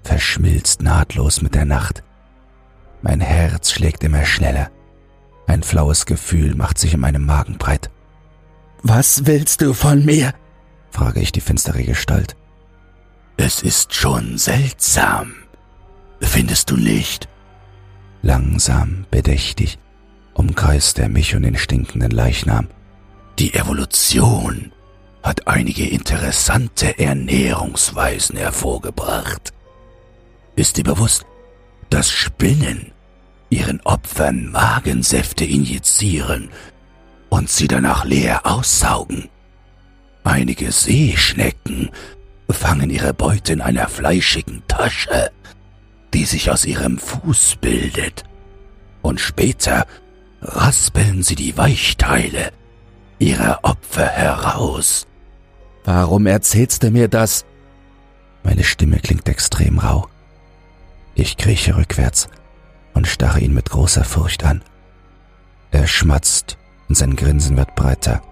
verschmilzt 0.03 0.81
nahtlos 0.81 1.43
mit 1.43 1.55
der 1.55 1.67
Nacht. 1.67 2.03
Mein 3.03 3.21
Herz 3.21 3.71
schlägt 3.71 4.03
immer 4.03 4.25
schneller. 4.25 4.71
Ein 5.47 5.63
flaues 5.63 6.07
Gefühl 6.07 6.55
macht 6.55 6.79
sich 6.79 6.95
in 6.95 7.01
meinem 7.01 7.27
Magen 7.27 7.59
breit. 7.59 7.91
Was 8.83 9.27
willst 9.27 9.61
du 9.61 9.75
von 9.75 10.07
mir? 10.07 10.33
frage 10.91 11.21
ich 11.21 11.33
die 11.33 11.43
finstere 11.43 11.85
Gestalt. 11.85 12.35
Es 13.37 13.61
ist 13.61 13.95
schon 13.95 14.39
seltsam. 14.39 15.35
Findest 16.23 16.71
du 16.71 16.79
nicht? 16.79 17.29
Langsam, 18.23 19.05
bedächtig 19.11 19.79
umkreist 20.41 20.99
er 20.99 21.11
mich 21.11 21.37
und 21.37 21.43
den 21.43 21.59
stinkenden 21.59 22.11
Leichnam. 22.11 22.69
Die 23.39 23.53
Evolution 23.53 24.73
hat 25.23 25.47
einige 25.47 25.87
interessante 25.87 26.99
Ernährungsweisen 26.99 28.39
hervorgebracht. 28.39 29.53
Ist 30.57 30.79
dir 30.79 30.85
bewusst, 30.85 31.27
dass 31.91 32.11
Spinnen 32.11 32.93
ihren 33.51 33.83
Opfern 33.83 34.51
Magensäfte 34.51 35.45
injizieren 35.45 36.49
und 37.29 37.51
sie 37.51 37.69
danach 37.69 38.07
leer 38.07 38.47
aussaugen? 38.47 39.29
Einige 40.25 40.73
Seeschnecken 40.73 41.91
fangen 42.49 42.89
ihre 42.89 43.13
Beute 43.13 43.53
in 43.53 43.61
einer 43.61 43.89
fleischigen 43.89 44.63
Tasche, 44.69 45.33
die 46.15 46.25
sich 46.25 46.51
aus 46.51 46.65
ihrem 46.65 46.99
Fuß 46.99 47.57
bildet, 47.61 48.25
und 49.03 49.21
später 49.21 49.87
raspeln 50.41 51.23
sie 51.23 51.35
die 51.35 51.57
Weichteile 51.57 52.53
ihrer 53.19 53.61
Opfer 53.63 54.07
heraus. 54.07 55.07
Warum 55.85 56.27
erzählst 56.27 56.83
du 56.83 56.91
mir 56.91 57.09
das? 57.09 57.45
Meine 58.43 58.65
Stimme 58.65 58.99
klingt 58.99 59.29
extrem 59.29 59.79
rau. 59.79 60.09
Ich 61.15 61.37
krieche 61.37 61.77
rückwärts 61.77 62.29
und 62.95 63.07
starre 63.07 63.41
ihn 63.41 63.53
mit 63.53 63.71
großer 63.71 64.05
Furcht 64.05 64.45
an. 64.45 64.63
Er 65.71 65.87
schmatzt 65.87 66.57
und 66.89 66.95
sein 66.95 67.17
Grinsen 67.17 67.57
wird 67.57 67.75
breiter. 67.75 68.23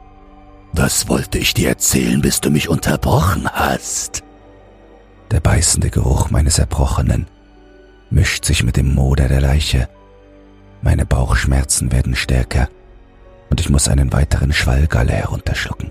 Das 0.75 1.09
wollte 1.09 1.39
ich 1.39 1.55
dir 1.55 1.71
erzählen, 1.71 2.21
bis 2.21 2.41
du 2.41 2.51
mich 2.51 2.69
unterbrochen 2.69 3.49
hast. 3.51 4.23
Der 5.31 5.41
beißende 5.41 5.91
Geruch 5.91 6.31
meines 6.31 6.59
Erbrochenen 6.59 7.27
mischt 8.11 8.45
sich 8.45 8.63
mit 8.63 8.77
dem 8.77 8.95
Moder 8.95 9.29
der 9.29 9.41
Leiche. 9.41 9.89
Meine 10.83 11.07
Bauchschmerzen 11.07 11.91
werden 11.93 12.15
stärker 12.15 12.69
und 13.51 13.61
ich 13.61 13.69
muss 13.69 13.89
einen 13.89 14.13
weiteren 14.13 14.53
Schwallgalle 14.53 15.13
herunterschlucken. 15.13 15.91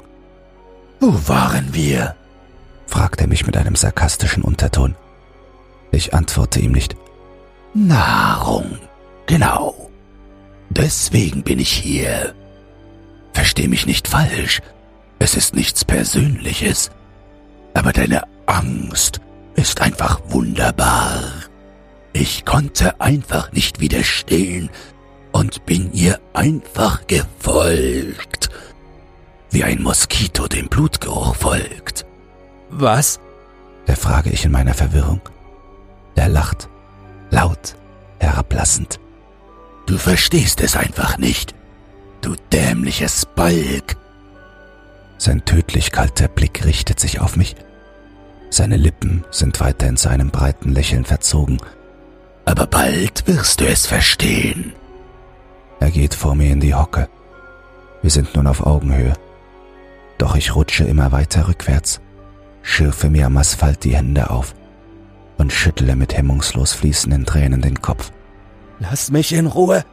Wo 0.99 1.13
waren 1.27 1.73
wir? 1.73 2.15
fragt 2.87 3.21
er 3.21 3.27
mich 3.27 3.45
mit 3.45 3.57
einem 3.57 3.75
sarkastischen 3.75 4.43
Unterton. 4.43 4.95
Ich 5.91 6.13
antworte 6.13 6.59
ihm 6.59 6.71
nicht. 6.71 6.95
Nahrung. 7.73 8.77
Genau. 9.25 9.89
Deswegen 10.69 11.43
bin 11.43 11.59
ich 11.59 11.71
hier. 11.71 12.33
Versteh 13.33 13.67
mich 13.67 13.85
nicht 13.85 14.07
falsch. 14.07 14.61
Es 15.19 15.35
ist 15.35 15.55
nichts 15.55 15.85
Persönliches. 15.85 16.91
Aber 17.73 17.91
deine 17.91 18.23
Angst 18.45 19.21
ist 19.55 19.81
einfach 19.81 20.19
wunderbar. 20.29 21.21
Ich 22.13 22.45
konnte 22.45 22.99
einfach 22.99 23.51
nicht 23.51 23.79
widerstehen 23.79 24.69
und 25.31 25.65
bin 25.65 25.91
ihr 25.93 26.19
einfach 26.33 27.05
gefolgt. 27.07 28.49
Wie 29.51 29.63
ein 29.63 29.81
Moskito 29.81 30.47
dem 30.47 30.67
Blutgeruch 30.67 31.35
folgt. 31.35 32.05
Was? 32.69 33.19
erfrage 33.85 34.29
ich 34.29 34.45
in 34.45 34.51
meiner 34.51 34.73
Verwirrung. 34.73 35.21
Er 36.15 36.27
lacht, 36.27 36.67
laut, 37.29 37.75
herablassend. 38.19 38.99
Du 39.85 39.97
verstehst 39.97 40.59
es 40.61 40.75
einfach 40.75 41.17
nicht, 41.17 41.55
du 42.21 42.35
dämliches 42.51 43.25
Balk. 43.25 43.95
Sein 45.17 45.45
tödlich 45.45 45.91
kalter 45.91 46.27
Blick 46.27 46.65
richtet 46.65 46.99
sich 46.99 47.21
auf 47.21 47.37
mich. 47.37 47.55
Seine 48.49 48.77
Lippen 48.77 49.23
sind 49.31 49.59
weiter 49.59 49.87
in 49.87 49.97
seinem 49.97 50.29
breiten 50.29 50.73
Lächeln 50.73 51.05
verzogen. 51.05 51.57
Aber 52.47 52.65
bald 52.65 53.27
wirst 53.27 53.59
du 53.59 53.67
es 53.67 53.85
verstehen. 53.85 54.71
Er 55.81 55.91
geht 55.91 56.13
vor 56.13 56.33
mir 56.33 56.49
in 56.49 56.61
die 56.61 56.73
Hocke. 56.73 57.09
Wir 58.01 58.09
sind 58.09 58.33
nun 58.35 58.47
auf 58.47 58.65
Augenhöhe. 58.65 59.15
Doch 60.17 60.33
ich 60.33 60.55
rutsche 60.55 60.85
immer 60.85 61.11
weiter 61.11 61.49
rückwärts, 61.49 61.99
schürfe 62.61 63.09
mir 63.09 63.25
am 63.25 63.35
Asphalt 63.35 63.83
die 63.83 63.97
Hände 63.97 64.29
auf 64.29 64.55
und 65.37 65.51
schüttle 65.51 65.97
mit 65.97 66.15
hemmungslos 66.15 66.71
fließenden 66.71 67.25
Tränen 67.25 67.61
den 67.61 67.81
Kopf. 67.81 68.11
Lass 68.79 69.11
mich 69.11 69.33
in 69.33 69.47
Ruhe! 69.47 69.83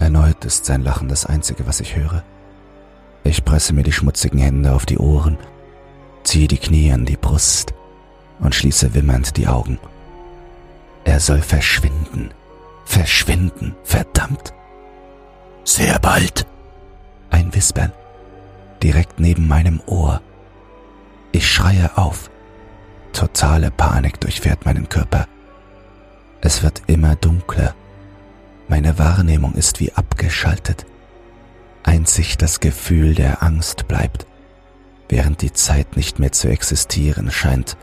Erneut 0.00 0.44
ist 0.44 0.64
sein 0.64 0.82
Lachen 0.82 1.06
das 1.06 1.24
Einzige, 1.24 1.68
was 1.68 1.78
ich 1.78 1.94
höre. 1.94 2.24
Ich 3.22 3.44
presse 3.44 3.74
mir 3.74 3.84
die 3.84 3.92
schmutzigen 3.92 4.40
Hände 4.40 4.72
auf 4.72 4.86
die 4.86 4.98
Ohren, 4.98 5.38
ziehe 6.24 6.48
die 6.48 6.58
Knie 6.58 6.90
an 6.90 7.06
die 7.06 7.16
Brust 7.16 7.74
und 8.40 8.56
schließe 8.56 8.92
wimmernd 8.92 9.36
die 9.36 9.46
Augen. 9.46 9.78
Er 11.04 11.20
soll 11.20 11.42
verschwinden. 11.42 12.32
Verschwinden, 12.84 13.74
verdammt. 13.84 14.52
Sehr 15.64 15.98
bald. 15.98 16.46
Ein 17.30 17.54
Wispern 17.54 17.92
direkt 18.82 19.20
neben 19.20 19.48
meinem 19.48 19.80
Ohr. 19.86 20.20
Ich 21.32 21.48
schreie 21.48 21.96
auf. 21.96 22.30
Totale 23.12 23.70
Panik 23.70 24.20
durchfährt 24.20 24.64
meinen 24.64 24.88
Körper. 24.88 25.26
Es 26.40 26.62
wird 26.62 26.82
immer 26.86 27.16
dunkler. 27.16 27.74
Meine 28.68 28.98
Wahrnehmung 28.98 29.54
ist 29.54 29.80
wie 29.80 29.92
abgeschaltet. 29.92 30.86
Einzig 31.82 32.38
das 32.38 32.60
Gefühl 32.60 33.14
der 33.14 33.42
Angst 33.42 33.88
bleibt, 33.88 34.26
während 35.08 35.42
die 35.42 35.52
Zeit 35.52 35.96
nicht 35.96 36.18
mehr 36.18 36.32
zu 36.32 36.48
existieren 36.48 37.30
scheint, 37.30 37.76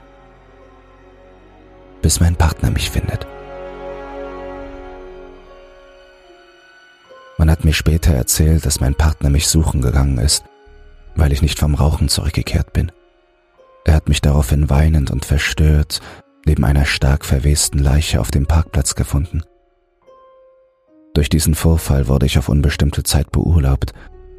bis 2.02 2.20
mein 2.20 2.36
Partner 2.36 2.72
mich 2.72 2.90
findet. 2.90 3.26
Man 7.38 7.52
hat 7.52 7.64
mir 7.64 7.74
später 7.74 8.14
erzählt, 8.14 8.66
dass 8.66 8.80
mein 8.80 8.96
Partner 8.96 9.30
mich 9.30 9.48
suchen 9.48 9.82
gegangen 9.82 10.18
ist 10.18 10.44
weil 11.18 11.34
ich 11.34 11.42
nicht 11.42 11.60
vom 11.60 11.76
Rauchen 11.76 12.08
zurückgekehrt 12.08 12.72
bin. 12.74 12.92
Er 13.84 13.96
hat 13.96 14.08
mich 14.08 14.22
daraufhin 14.22 14.70
weinend 14.70 15.12
und 15.12 15.26
verstört 15.26 16.02
neben 16.46 16.64
einer 16.64 16.86
stark 16.86 17.26
verwesten 17.26 17.80
Leiche 17.80 18.22
auf 18.22 18.32
dem 18.32 18.46
Parkplatz 18.46 18.96
gefunden. 18.96 19.44
Durch 21.14 21.30
diesen 21.30 21.56
Vorfall 21.56 22.08
wurde 22.08 22.26
ich 22.26 22.38
auf 22.38 22.48
unbestimmte 22.48 23.04
Zeit 23.04 23.32
beurlaubt, 23.32 23.94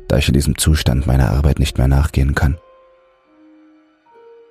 da 0.07 0.17
ich 0.17 0.29
in 0.29 0.35
diesem 0.35 0.57
Zustand 0.57 1.07
meiner 1.07 1.31
Arbeit 1.31 1.59
nicht 1.59 1.77
mehr 1.77 1.89
nachgehen 1.89 2.35
kann. 2.35 2.57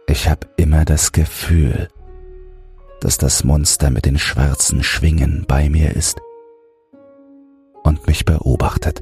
Ich 0.07 0.29
habe 0.29 0.47
immer 0.57 0.85
das 0.85 1.13
Gefühl, 1.13 1.89
dass 3.01 3.17
das 3.17 3.43
Monster 3.43 3.89
mit 3.89 4.05
den 4.05 4.17
schwarzen 4.17 4.83
Schwingen 4.83 5.45
bei 5.47 5.69
mir 5.69 5.95
ist 5.95 6.19
und 7.83 8.07
mich 8.07 8.25
beobachtet. 8.25 9.01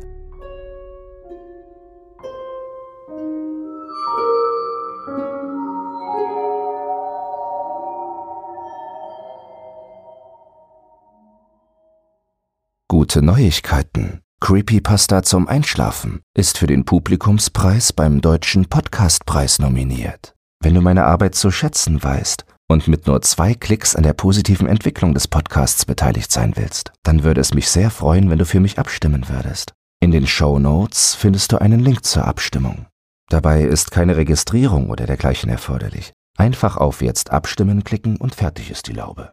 Gute 12.87 13.21
Neuigkeiten. 13.21 14.21
Creepypasta 14.41 15.23
zum 15.23 15.47
Einschlafen 15.47 16.21
ist 16.35 16.57
für 16.57 16.67
den 16.67 16.85
Publikumspreis 16.85 17.93
beim 17.93 18.21
Deutschen 18.21 18.67
Podcastpreis 18.67 19.59
nominiert. 19.59 20.35
Wenn 20.61 20.75
du 20.75 20.81
meine 20.81 21.05
Arbeit 21.05 21.35
zu 21.35 21.51
schätzen 21.51 22.03
weißt 22.03 22.45
und 22.67 22.87
mit 22.87 23.07
nur 23.07 23.21
zwei 23.21 23.53
Klicks 23.53 23.95
an 23.95 24.03
der 24.03 24.13
positiven 24.13 24.67
Entwicklung 24.67 25.13
des 25.13 25.27
Podcasts 25.27 25.85
beteiligt 25.85 26.31
sein 26.31 26.53
willst, 26.55 26.91
dann 27.03 27.23
würde 27.23 27.41
es 27.41 27.53
mich 27.53 27.69
sehr 27.69 27.89
freuen, 27.89 28.29
wenn 28.29 28.39
du 28.39 28.45
für 28.45 28.59
mich 28.59 28.79
abstimmen 28.79 29.29
würdest. 29.29 29.73
In 30.01 30.11
den 30.11 30.27
Show 30.27 30.59
Notes 30.59 31.15
findest 31.15 31.51
du 31.51 31.61
einen 31.61 31.79
Link 31.79 32.05
zur 32.05 32.25
Abstimmung. 32.25 32.85
Dabei 33.29 33.63
ist 33.63 33.91
keine 33.91 34.17
Registrierung 34.17 34.89
oder 34.89 35.05
dergleichen 35.05 35.49
erforderlich. 35.49 36.13
Einfach 36.37 36.77
auf 36.77 37.01
Jetzt 37.01 37.31
abstimmen 37.31 37.83
klicken 37.83 38.17
und 38.17 38.35
fertig 38.35 38.69
ist 38.69 38.87
die 38.87 38.93
Laube. 38.93 39.31